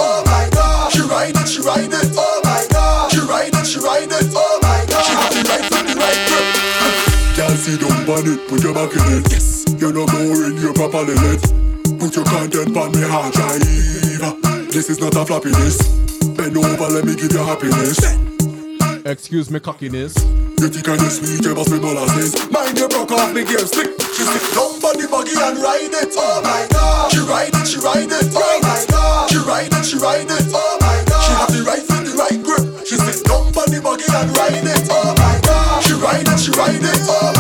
[8.05, 9.33] keep on it, put your back in it.
[9.33, 9.65] Yes.
[9.81, 11.41] You're not boring, you're properly lit.
[11.99, 13.60] Put your content on me hard drive.
[14.68, 15.78] This is not a flappiness.
[16.36, 17.99] Bend over, let me give you happiness.
[19.07, 20.16] Excuse me, cockiness.
[20.60, 22.34] You think I'm sweet, you must be molasses.
[22.50, 23.89] Mind your broke off me gear stick.
[24.12, 26.12] She stick down on the buggy and ride it.
[26.16, 27.12] Oh my god.
[27.12, 28.28] She ride it, she ride it.
[28.34, 29.31] Oh my god.
[29.31, 30.47] She ride it, she ride it.
[30.52, 31.24] Oh my god.
[31.24, 32.65] She have the right foot, the right grip.
[32.86, 34.89] She stick down on the buggy and ride it.
[34.91, 35.84] Oh my god.
[35.84, 37.00] She ride it, she ride it.
[37.08, 37.33] Oh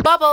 [0.00, 0.31] Bubble.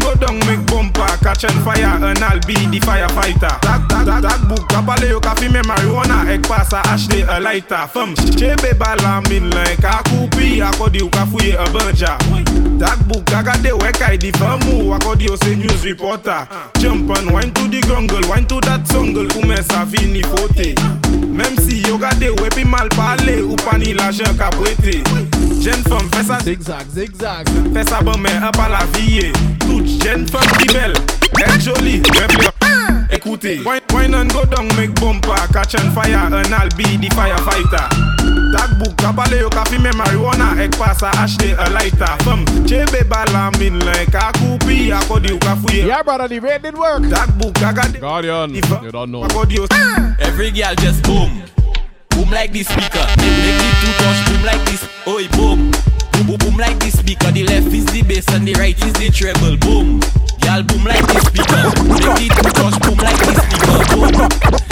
[0.00, 3.60] Go down, make bumper, catch on fire, and I'll be the firefighter.
[3.62, 7.86] That, that, that, that book, kapale yo kafi me marijuana, ek pasa ashley a lighter.
[7.88, 12.18] From chebe bala min like a kupi, akodi yo kafuye a banja.
[12.78, 14.94] Datbouk agade wek ay di famou.
[14.94, 16.46] Akodi yo se news reporter.
[16.78, 20.74] Jump and wine to di grongle Wine to dat songle Ou men sa fini fote
[21.26, 23.42] Mem si yo gade we pi mal pale.
[23.42, 25.02] Ou pa ni la jen ka prete.
[25.58, 27.50] Jen fom fè sa zigzag zigzag.
[27.74, 29.32] Fè sa bon men an pa la fiye
[29.66, 30.94] Tout jen fom di bel.
[31.42, 32.46] El joli Mem li
[33.10, 33.58] Ekoute.
[33.64, 38.17] Wine and go down make bumper Catch and fire and I'll be the firefighter.
[38.52, 42.06] That book, kapale yo kafi me marijuana, ek pasa ashley a lighter.
[42.24, 45.86] Femme, chebe bala min like a kupi, akodi yo kafuye.
[45.86, 47.02] Yeah, brother, the raid did work.
[47.04, 47.98] That book, gaga de.
[47.98, 49.22] Guardian, uh, you don't know.
[49.22, 49.66] Akodi yo.
[49.70, 50.16] Ah.
[50.20, 51.42] Every girl just boom.
[52.10, 53.06] Boom like the speaker.
[53.18, 54.82] Make, make the two touch boom like this.
[55.06, 55.70] Oi, boom.
[56.12, 57.30] Boom, boom, boom like this speaker.
[57.30, 59.56] The left is the bass and the right is the treble.
[59.58, 60.00] Boom.
[60.48, 61.60] Y'all boom like the speaker.
[62.16, 63.84] Make the two touch boom like the speaker.
[63.92, 64.16] Boom.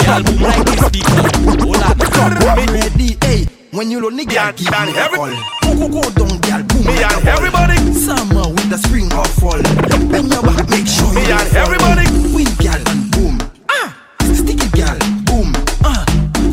[0.09, 1.21] Y'all boom like the speaker.
[1.61, 2.57] Hold on.
[2.57, 3.45] Me ready, hey.
[3.69, 5.29] When you lonely, girl, give me a call.
[5.61, 7.77] Go, go, go down, girl, boom Me and everybody.
[7.93, 9.61] Summer with the spring or fall.
[10.09, 12.09] Bend your back, make sure Me and everybody.
[12.33, 12.81] Win, girl,
[13.13, 13.37] boom.
[13.69, 13.93] Ah,
[14.33, 14.97] sticky, girl,
[15.29, 15.53] boom.
[15.85, 16.01] Ah,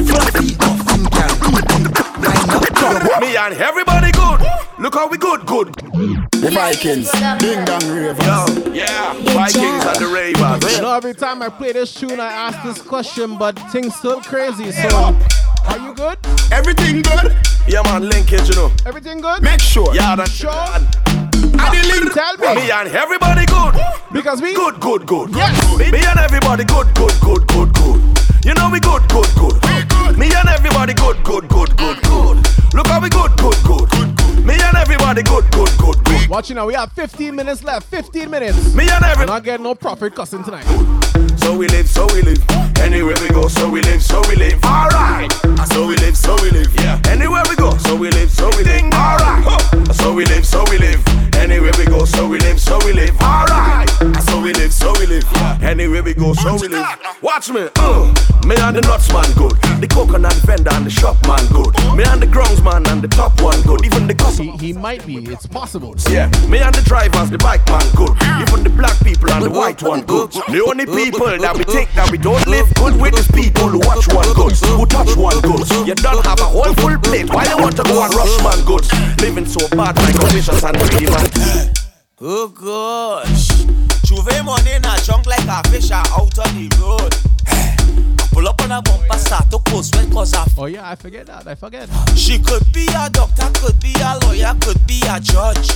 [0.04, 1.32] fluffy thin, girl.
[1.48, 3.22] Wind up, drop.
[3.24, 3.93] Me and everybody.
[4.84, 5.72] Look how we good, good.
[5.72, 8.20] The Vikings, Ding Dong Ravens.
[8.20, 10.76] Yo, yeah, Vikings and the Ravens.
[10.76, 14.20] You know, every time I play this tune, I ask this question, but things still
[14.20, 14.72] crazy.
[14.72, 15.16] So,
[15.68, 16.18] are you good?
[16.52, 17.34] Everything good?
[17.66, 18.70] Yeah, man, linkage, you know.
[18.84, 19.42] Everything good?
[19.42, 19.94] Make sure.
[19.94, 20.50] Yeah, that's Sure.
[20.52, 20.76] I
[21.32, 22.12] the link.
[22.12, 22.60] Tell me.
[22.60, 23.80] Me and everybody good.
[24.12, 25.30] Because we Good, good, good.
[25.34, 25.78] Yes.
[25.78, 28.44] Me, me and everybody good, good, good, good, good.
[28.44, 30.18] You know we good, good, good.
[30.18, 32.36] Me and everybody good, good, good, good, good.
[32.74, 34.23] Look how we good, good, good, good.
[34.44, 36.28] Me and everybody good, good, good, good.
[36.28, 37.86] Watching now, we have 15 minutes left.
[37.86, 38.74] 15 minutes.
[38.74, 40.64] Me and I'm not getting no profit cussing tonight.
[41.38, 42.44] So we live, so we live.
[42.78, 44.62] Anywhere we go, so we live, so we live.
[44.62, 45.32] Alright.
[45.72, 46.74] So we live, so we live.
[46.76, 47.00] Yeah.
[47.06, 48.92] Anywhere we go, so we live, so we live.
[48.92, 49.94] Alright.
[49.94, 51.02] So we live, so we live.
[51.34, 53.18] Anywhere we go, so we live, so we live.
[53.22, 53.88] Alright.
[54.24, 55.24] So we live, so we live.
[55.62, 56.86] Anywhere we go, so we live.
[57.22, 57.68] Watch me.
[57.76, 58.12] Uh.
[58.44, 59.56] Me and the nuts man good.
[59.80, 61.72] The coconut vendor and the shop man good.
[61.96, 63.84] Me and the grounds man and the top one good.
[63.86, 65.18] Even the He, he might be.
[65.30, 65.94] It's possible.
[66.10, 68.14] yeah, me and the drivers, the bike man good.
[68.42, 70.30] Even the black people and the white one good.
[70.32, 73.78] The only people that we think that we don't live good with is people who
[73.80, 75.70] watch one goods, who touch one goods.
[75.86, 77.30] You don't have a whole full plate.
[77.32, 78.90] Why you want to go and rush man goods?
[79.22, 81.74] Living so bad, my conditions and greedy man.
[82.20, 83.48] Oh gosh.
[84.04, 87.12] Juve money in a junk like a fish are out on the road.
[88.34, 91.26] Pull up on a bumper, start to post when cause I Oh, yeah, I forget
[91.26, 91.46] that.
[91.46, 91.88] I forget.
[92.16, 95.70] She could be a doctor, could be a lawyer, could be a judge.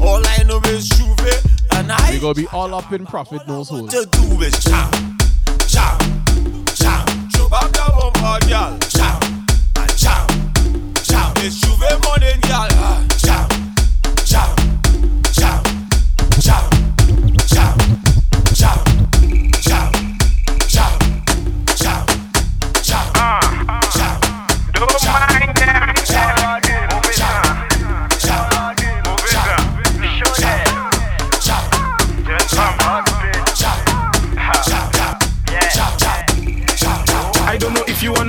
[0.00, 3.68] All I know is Juve, and I We gonna be all up in profit, knows
[3.68, 3.88] who.
[3.88, 5.18] to do is jam,
[5.66, 5.98] jam,
[6.74, 7.06] jam.
[7.30, 8.78] Jump up the bumper, girl.
[8.88, 9.46] Jam,
[9.76, 10.26] and jam,
[11.02, 11.32] jam.
[11.38, 12.68] It's Juve money, girl.
[12.78, 13.48] Ah, jam,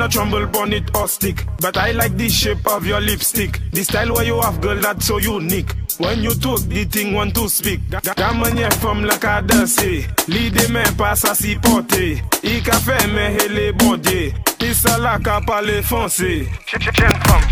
[0.03, 1.45] no tremble bun it or stick.
[1.59, 3.61] But I like the shape of your lipstick.
[3.71, 5.71] The style where you have girl that's so unique.
[5.97, 7.79] When you talk the thing want to speak.
[7.89, 10.03] Da manye fom la ka danse eh.
[10.03, 10.07] eh.
[10.27, 15.17] Li de men pa sa si pote I ka fe men hele bondye Pisa la
[15.19, 16.47] ka pale fonse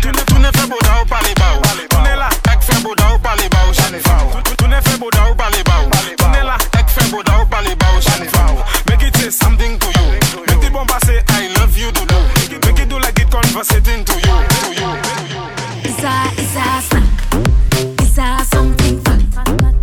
[0.02, 3.48] Tune tune fe boda ou pale ba ou Tune la ek fe boda ou pale
[3.48, 7.46] ba ou Tune fe boda ou pale ba ou Tune la ek fe boda ou
[7.46, 8.02] pale ba ou
[8.88, 10.06] Make it say something to you.
[10.46, 12.41] Make the bomba say I love you do do.
[12.52, 14.20] Make it, make it do like it conversating to you.
[14.20, 14.90] To you.
[15.88, 16.52] Is a, is
[16.84, 18.02] snack?
[18.02, 19.82] Is a something fun?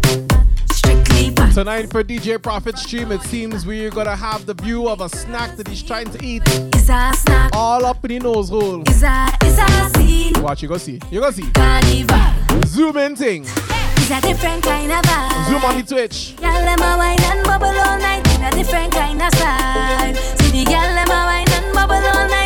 [0.71, 1.51] Strictly fun.
[1.51, 5.55] Tonight for DJ Profit Stream, it seems we're gonna have the view of a snack
[5.57, 6.47] that he's trying to eat.
[6.75, 7.49] Is a snack?
[7.55, 8.87] All up in the nose hole.
[8.87, 10.39] Is a, is a scene?
[10.39, 10.99] Watch, you go see.
[11.09, 11.49] You go see.
[11.53, 12.67] Carnival.
[12.67, 13.45] Zoom in thing.
[13.45, 15.47] It's a different kind of vibe.
[15.47, 16.35] Zoom on the Twitch.
[16.37, 20.13] Girl, them a wine and bubble all night in a different kind of style.
[20.13, 22.38] See the girl, them a wine and bubble all night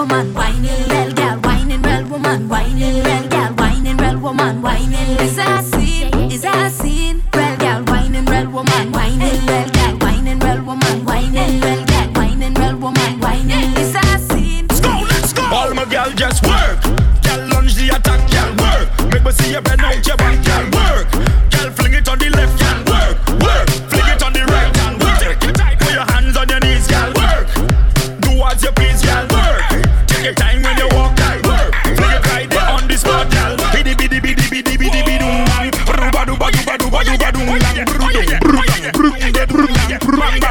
[0.00, 5.18] woman, whining well, gal, whining well, woman, whining well, gal, whining well, woman, whining.
[5.20, 6.14] Is I seen?
[6.32, 7.22] Is I seen?
[7.34, 12.54] Well, gal, whining well, woman, whining well, gal, whining well, woman, whining well, gal, whining
[12.54, 13.76] well, woman, whining.
[13.76, 14.16] Is go.
[14.34, 14.70] seen?
[14.70, 15.54] Skull, skull.
[15.54, 16.80] All my gal just work.
[17.20, 19.12] Gal lunge the attack, gal work.
[19.12, 21.06] Make me see you bend out your back, gal work.
[21.50, 21.59] Gal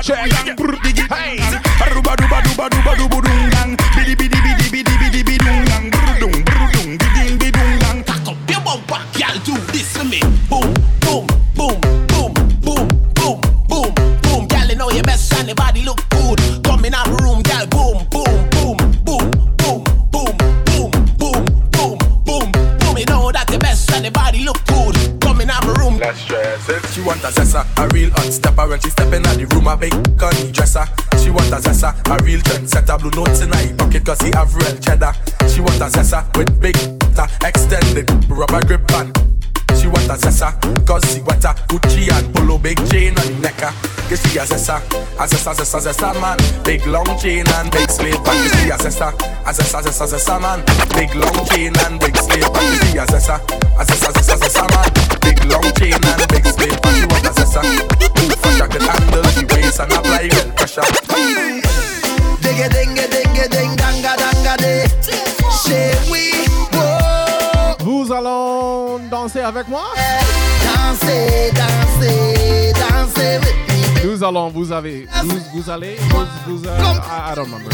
[0.10, 0.79] check.
[45.40, 46.12] zesta, zesta.
[46.64, 47.90] Big long chain and big
[48.70, 48.78] a
[50.10, 50.64] a.
[50.96, 52.64] Big long chain and big back.
[52.64, 53.40] You see a zesta,
[53.80, 54.84] a.
[55.22, 56.96] Big long chain and big back.
[57.00, 57.24] You want
[69.10, 69.84] danser avec moi.
[74.20, 77.70] Nous allons, vous avez, vous, vous allez, vous, vous, uh, I, I don't remember.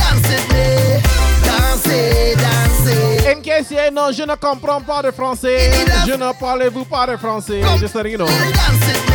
[3.27, 5.71] In case you know, je ne comprends pas de français.
[6.05, 7.61] Je ne parlez-vous pas de français?
[7.79, 8.27] Just letting you know.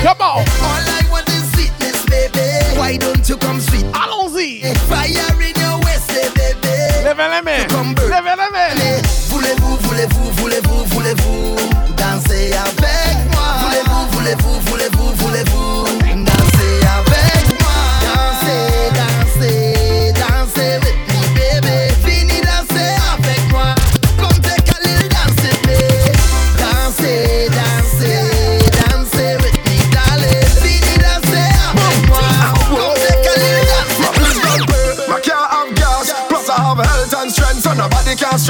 [0.03, 0.39] Come on!
[0.41, 0.45] All
[0.89, 2.77] I want is sweetness, baby.
[2.77, 3.87] Why don't you come sweet?
[3.95, 4.63] Allons-y!
[4.89, 7.05] Fire in your waist, eh, baby.
[7.05, 7.70] Levez les mains!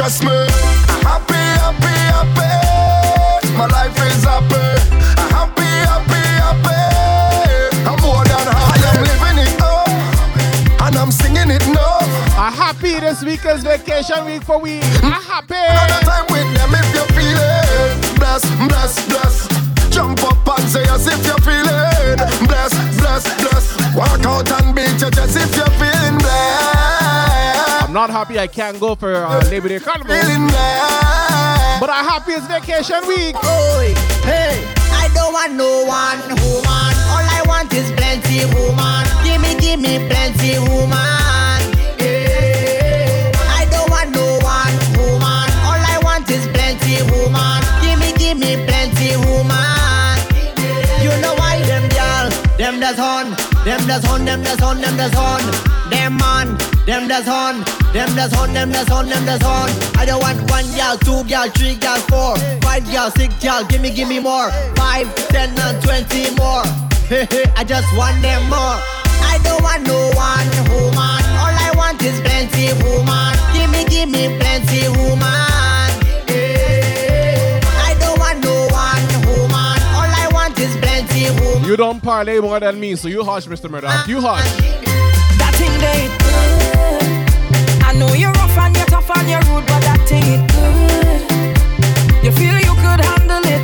[0.01, 0.31] Stress me.
[0.33, 3.53] I'm happy, happy, happy.
[3.53, 4.57] My life is happy.
[5.20, 6.81] I'm happy, happy, happy.
[7.85, 8.81] I'm more than happy.
[8.89, 9.89] I'm living it up.
[10.87, 11.99] And I'm singing it now.
[12.41, 14.81] I'm happy this week is vacation week for we.
[15.03, 15.55] I'm happy.
[15.55, 18.17] Another time with them if you feel it.
[18.17, 19.35] Bless, bless, bless.
[19.91, 22.17] Jump up and say as if you're feeling.
[22.49, 23.95] Bless, bless, bless.
[23.95, 25.11] Walk out and beat your
[28.01, 30.17] not happy I can't go for uh, Labor Day Carnival.
[31.81, 33.37] But I'm happy it's vacation week.
[33.37, 33.93] Oi,
[34.25, 34.57] hey,
[34.97, 36.93] I don't want no one woman.
[37.12, 39.05] All I want is plenty woman.
[39.20, 41.61] Give me, give me plenty woman.
[42.01, 43.37] Yeah.
[43.61, 45.49] I don't want no one woman.
[45.69, 47.61] All I want is plenty woman.
[47.85, 50.17] Give me, give me plenty woman.
[51.05, 54.97] You know why them girl, them does on, them does on, them does on, them
[54.97, 55.41] does on,
[55.91, 56.57] them man,
[56.87, 57.61] them does on,
[57.93, 59.69] them does on, them does on, them does on.
[59.99, 63.65] I don't want one girl, two girl, three girl, four, five girl, six girl.
[63.65, 64.51] Give me, give me more.
[64.77, 66.65] Five, ten, and twenty more.
[67.07, 68.79] Hey hey, I just want them more.
[69.29, 71.23] I don't want no one woman.
[71.37, 73.37] All I want is plenty woman.
[73.53, 75.80] Give me, give me plenty woman.
[80.61, 81.65] Is plenty woman.
[81.69, 83.71] You don't parlay more than me, so you hush, Mr.
[83.71, 84.07] Murdoch.
[84.07, 84.45] You ah, hush.
[84.45, 87.85] Ah, ah, that thing they good.
[87.89, 92.25] I know you're rough and you're tough and you're rude, but that thing it good.
[92.25, 93.63] You feel you could handle it,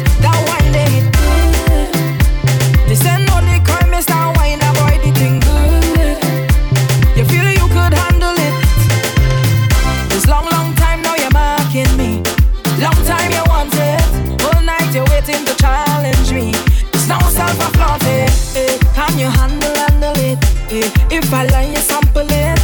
[20.76, 20.92] it?
[21.10, 22.58] If I lie, you sample it.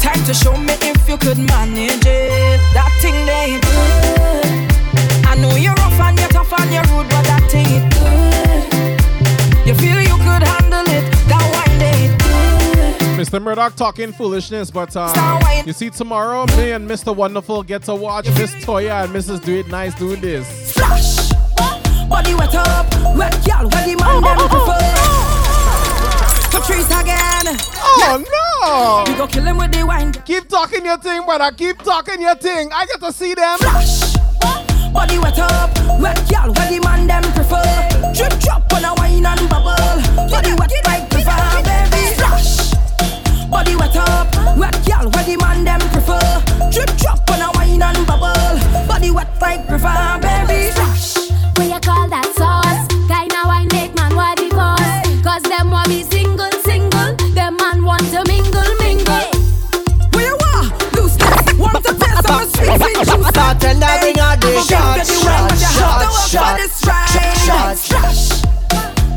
[0.00, 2.60] Time to show me if you could manage it.
[2.74, 5.26] That thing they good.
[5.26, 9.66] I know you're rough and you're tough and you're rude, but that thing it good.
[9.66, 11.04] You feel you could handle it.
[11.28, 13.18] That wine they good.
[13.18, 13.42] Mr.
[13.42, 17.14] Murdoch talking foolishness, but uh, you see, tomorrow, me and Mr.
[17.14, 19.42] Wonderful get to watch Miss Toya and Mrs.
[19.44, 20.72] Do It Nice do this.
[20.72, 21.30] Flash.
[22.08, 25.23] Body wet up, wet girl, where the man them prefer.
[26.64, 27.44] Patrice again.
[27.84, 29.12] Oh no!
[29.12, 30.12] We go kill him with the wine.
[30.24, 31.54] Keep talking your thing, brother.
[31.54, 32.70] Keep talking your thing.
[32.72, 33.58] I get to see them.
[33.58, 34.16] Flash.
[34.90, 37.60] Body wet up, wet gal, where the man them prefer.
[38.14, 39.76] Drip drop when I wine and bubble.
[40.30, 41.36] Body wet like river,
[41.68, 42.16] baby.
[42.16, 42.72] Splash.
[43.50, 46.40] Body wet up, wet gal, where the man them prefer.
[46.72, 48.32] Drip drop when I wine and bubble.
[48.88, 50.70] Body wet like river, baby.
[50.72, 51.28] Splash.
[51.58, 52.88] What you call that sauce?
[53.06, 55.04] Guy now I make man what divorce.
[55.22, 56.23] Cause them want me single,
[65.46, 67.36] have to shots, work for this shots, ride.
[67.46, 68.42] shots, Splash.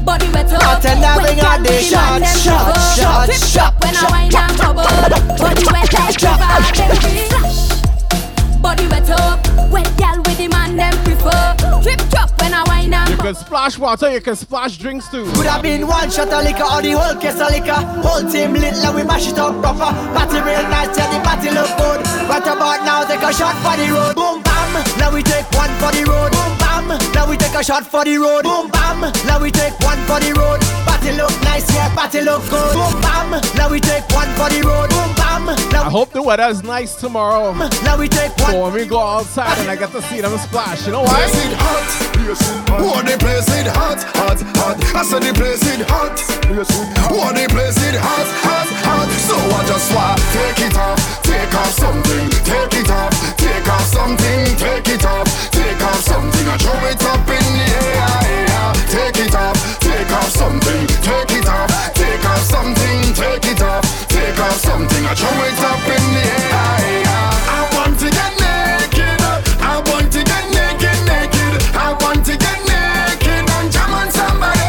[0.03, 0.61] Body up.
[0.61, 2.77] Bartender, bring out the where man shots, them shots, prefer.
[2.77, 5.37] Oh, shots, Drip drop when I wine and bubble.
[5.37, 5.89] Body wet
[8.67, 9.39] Body wet up.
[9.71, 11.55] Wet gal with the man them prefer.
[11.79, 15.23] Drip drop when I wine and You can splash water, you can splash drinks too.
[15.39, 17.79] Could have been one shot of liquor or the whole case of liquor.
[18.03, 19.87] Whole team lit, like we mash it up proper.
[20.11, 22.03] Party real nice, yeah, the party look good.
[22.27, 24.19] Right about now, take a shot for the road.
[24.19, 26.35] Boom bam, now we take one for the road.
[26.35, 28.43] Boom bam, now we take a shot for the road.
[28.43, 30.59] Boom bam, now we take one for the road.
[30.83, 32.75] Party look nice, yeah, party look good.
[32.75, 34.86] Boom bam, now we take one for the road.
[35.37, 37.53] Boom bam, now I hope the weather's nice tomorrow.
[37.83, 38.51] Now we take one.
[38.51, 41.13] So when we go outside and I get to see them splash, you know why?
[41.13, 41.89] Place it hot,
[42.81, 44.77] oh the place it hot, hot, hot.
[44.95, 46.17] I said the place it hot,
[47.13, 49.09] oh the place it hot, hot, hot.
[49.29, 53.85] So I just want take it off, take off something, take it off, take off
[53.85, 56.45] something, take it off, take off something.
[56.49, 58.47] I throw it up in the air, air.
[58.89, 63.83] Take it off, take off something, take it off, take off something, take it off,
[64.07, 65.05] take off something.
[65.05, 67.29] I throw it up in the air, air.
[67.45, 69.21] I want to get naked,
[69.61, 71.53] I want to get naked, naked.
[71.77, 74.65] I want to get naked and jam on somebody.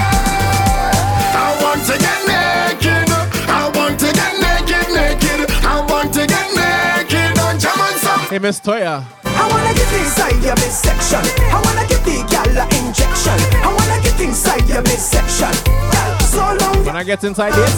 [1.33, 3.09] I want to get naked,
[3.49, 5.41] I want to get naked, naked.
[5.65, 8.29] I want to get naked and jam on somebody.
[8.29, 9.05] Hey, Miss Toya.
[9.25, 11.25] I wanna get inside your midsection.
[11.49, 13.39] I wanna get the gal a injection.
[13.65, 16.18] I wanna get inside your midsection.
[16.39, 16.87] So long.
[16.87, 17.75] When I get inside this,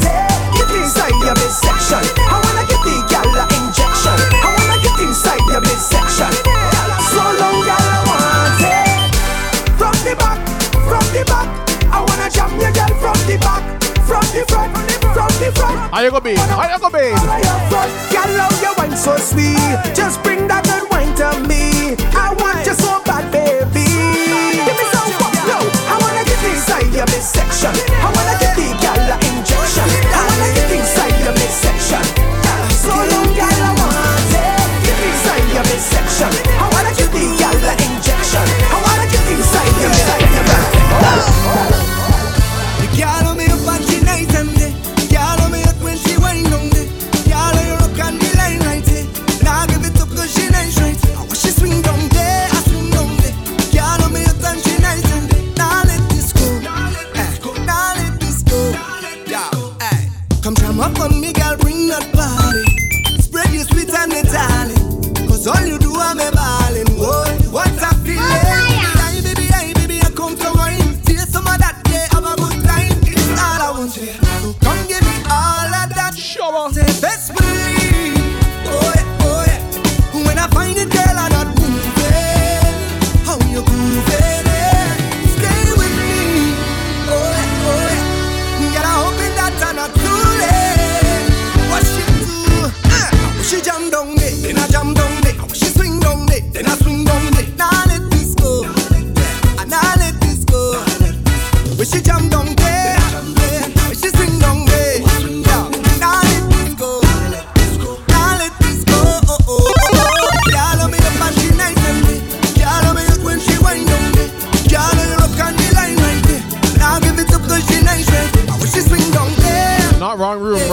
[0.60, 2.04] Get inside your midsection.
[2.28, 3.24] I wanna get the gal
[3.56, 4.18] injection.
[4.44, 6.32] I wanna get inside your midsection.
[6.44, 9.00] Gal, so long, gal, I want it.
[9.80, 10.38] From the back,
[10.84, 11.48] from the back.
[11.88, 13.62] I wanna jam your gal from the back,
[14.04, 14.70] from the front,
[15.16, 15.78] from the front.
[15.94, 16.36] How you go be?
[16.36, 17.08] How you go be?
[18.12, 19.56] Girl, how you wine so sweet.
[19.96, 21.96] Just bring that good wine to me.
[22.12, 23.88] I want you so bad, baby.
[24.60, 25.58] Give me some fuck, yo.
[25.88, 27.72] I wanna get inside your midsection.
[28.04, 28.49] I wanna get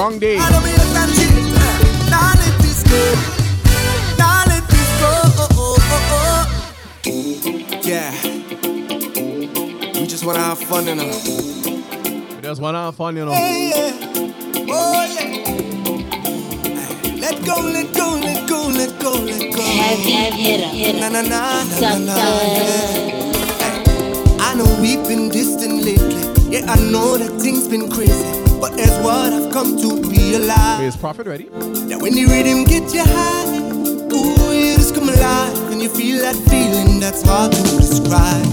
[0.10, 0.16] oh,
[7.06, 7.80] oh.
[7.84, 8.12] Yeah.
[10.00, 11.06] We just wanna have fun, you know.
[12.36, 13.32] We just wanna have fun, you know.
[13.34, 13.94] Hey, yeah.
[14.70, 15.44] Oh, yeah.
[17.20, 19.62] Let go, let go, let go, let go, let go.
[19.62, 21.00] Heavy hitter, hitter.
[21.02, 22.16] Na na na na na na.
[24.40, 26.24] I know we've been distant lately.
[26.50, 28.37] Yeah, I know that things been crazy.
[29.08, 30.82] What I've come to realize.
[30.82, 31.46] Is Prophet ready?
[31.88, 33.48] That when the rhythm get you high,
[34.12, 35.72] ooh, you just come alive.
[35.72, 38.44] And you feel that feeling that's hard to describe.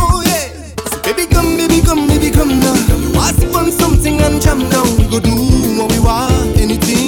[0.00, 0.74] Oh yeah.
[0.90, 2.74] So baby come, baby come, baby come now.
[3.14, 4.90] Want to something and jam down.
[4.98, 5.38] We go do
[5.78, 6.99] what we want, anything.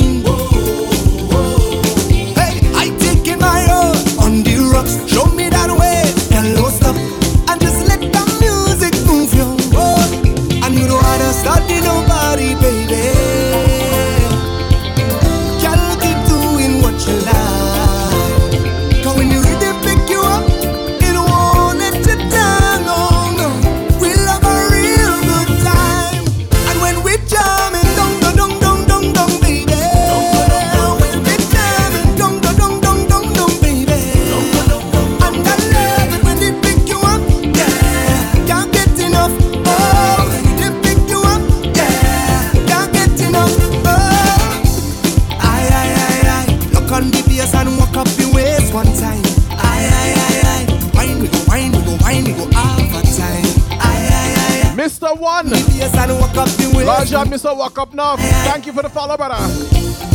[57.12, 57.54] Job, Mr.
[57.54, 58.16] Walk Up now.
[58.16, 59.36] Thank you for the follow, brother.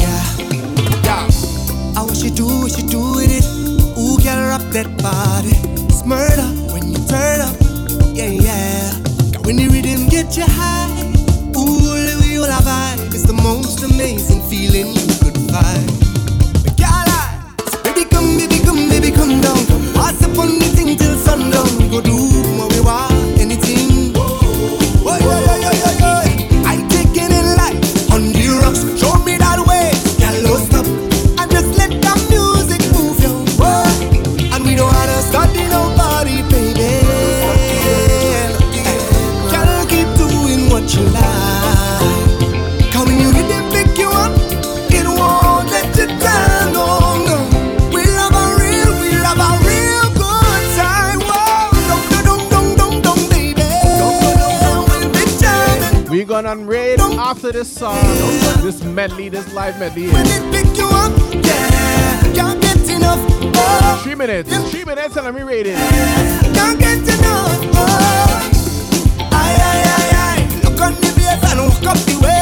[0.02, 1.30] Yeah.
[1.96, 3.46] I what you do, what you do with it.
[4.02, 5.54] Ooh, girl, rock that body.
[5.94, 7.54] It's murder when you turn up.
[8.18, 8.90] Yeah, yeah.
[9.46, 10.90] When the rhythm get you high.
[11.54, 13.14] Ooh, way you la vibe.
[13.14, 15.86] It's the most amazing feeling you could find.
[16.66, 19.62] But girl, I, so baby, come, baby, come, baby, come down.
[19.94, 21.92] Pass up on the thing till sundown.
[21.92, 22.27] Go do
[56.48, 58.02] gonna raid after this song,
[58.62, 60.08] this medley, this live medley.
[60.50, 62.34] Pick you up, yeah.
[62.34, 63.20] Can't get enough.
[63.54, 64.00] Oh.
[64.02, 65.76] Three minutes, three minutes, and let me rate it.
[66.56, 67.52] can't get enough.
[67.74, 68.50] Oh,
[69.30, 70.62] aye, aye, aye, aye.
[70.64, 71.12] Look on the
[71.52, 72.37] and up the waist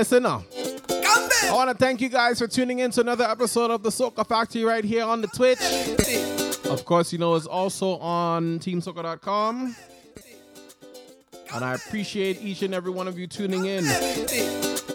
[0.00, 0.22] baby.
[0.22, 0.44] Listen now.
[1.42, 4.26] I want to thank you guys for tuning in to another episode of the Soca
[4.26, 5.60] Factory right here on the Twitch.
[6.66, 9.74] Of course, you know it's also on TeamSoca.com.
[11.52, 13.84] And I appreciate each and every one of you tuning in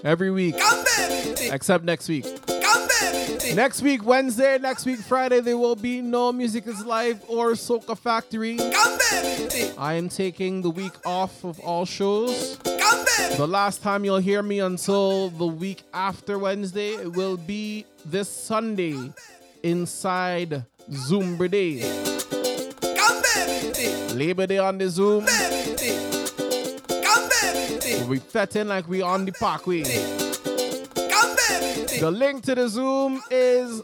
[0.06, 0.56] every week,
[1.52, 2.26] except next week.
[3.56, 7.98] Next week, Wednesday, next week, Friday, there will be no Music is Live or Soca
[7.98, 8.58] Factory.
[9.78, 12.58] I am taking the week off of all shows.
[13.38, 18.30] The last time you'll hear me until the week after Wednesday it will be this
[18.30, 18.98] Sunday
[19.64, 21.82] inside Zumba Day.
[24.14, 25.26] Labor Day on the Zoom.
[28.00, 30.25] We'll be feting like we on the parkway.
[32.00, 33.82] The link to the Zoom is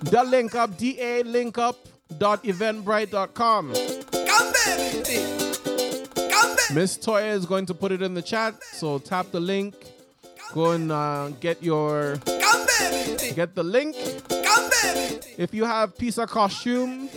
[0.00, 1.76] the link up, da link up
[2.18, 3.68] dot eventbrite.com.
[6.74, 9.74] Miss Toya is going to put it in the chat, so tap the link.
[10.52, 12.16] Go and uh, get your
[13.34, 13.94] get the link.
[15.38, 17.08] If you have piece of costume,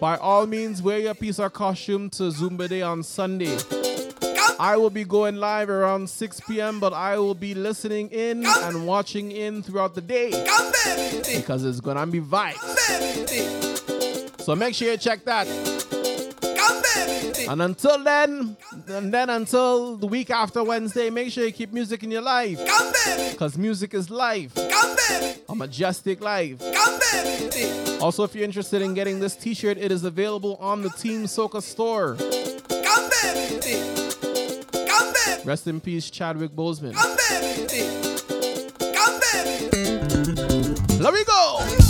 [0.00, 3.56] by all means wear your piece of costume to Zumba Day on Sunday.
[4.58, 8.86] I will be going live around 6 p.m., but I will be listening in and
[8.86, 10.30] watching in throughout the day
[11.36, 12.56] because it's gonna be vibes.
[14.40, 15.46] So make sure you check that.
[17.48, 18.56] And until then,
[18.88, 22.58] and then until the week after Wednesday, make sure you keep music in your life.
[23.30, 24.56] Because music is life.
[24.56, 26.60] A Mejustik life.
[28.02, 31.24] Also, if you're interested in getting this t shirt, it is available on the Team
[31.24, 32.16] Soca store.
[35.46, 36.92] Rest in peace, Chadwick Boseman.
[36.92, 37.86] Come baby.
[38.92, 40.98] Come baby.
[41.00, 41.86] Let me go.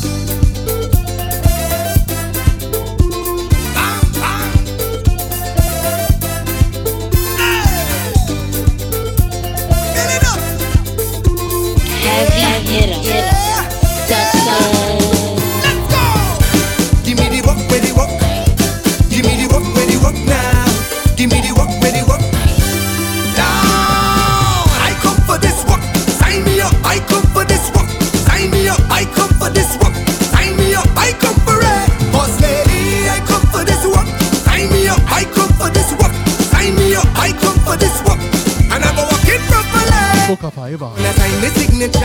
[40.27, 40.37] Properly.
[40.37, 40.89] Soca Fiber.
[40.95, 42.01] When I sign my signature,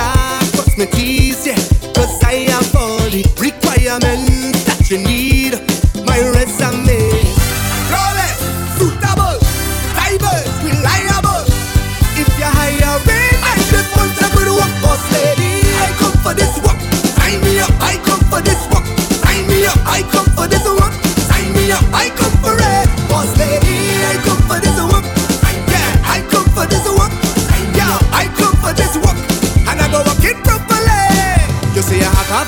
[0.55, 1.55] cross my T's, yeah.
[1.93, 5.20] Cause I have all the requirements that you need.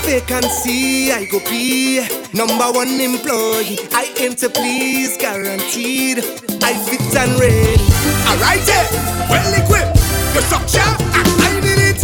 [0.04, 3.80] vacancy, I go be number one employee.
[3.92, 6.20] I aim to please, guaranteed.
[6.62, 7.80] I fit and ready.
[8.28, 8.86] Alright, yeah,
[9.30, 9.98] well equipped.
[10.34, 12.00] Your structure, I need it.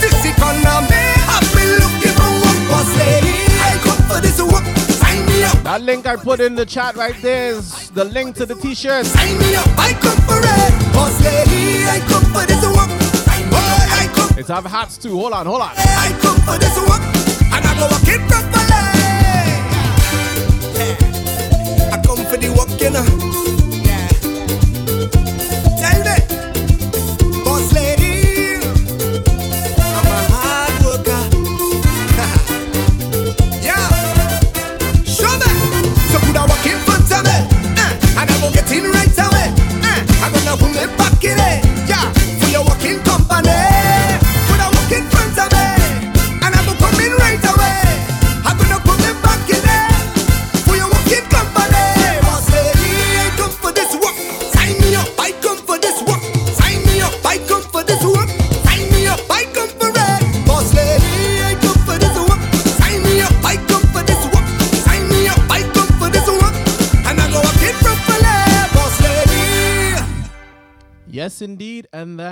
[0.00, 3.36] This economy, I've been looking for one boss lady.
[3.60, 4.64] I come for this work.
[4.94, 5.58] Sign me up.
[5.64, 9.06] That link I put in the chat right there is the link to the t-shirt.
[9.06, 10.92] Sign me up, I come for it.
[10.92, 13.03] Boss lady, I come for this work.
[14.36, 15.16] Let's have hats too.
[15.16, 15.70] Hold on, hold on.
[15.76, 16.10] I
[16.42, 17.00] for this work,
[17.54, 18.80] and I go it properly.
[20.76, 21.94] Yeah.
[21.94, 23.33] I come for the you know.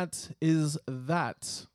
[0.03, 1.67] that is that.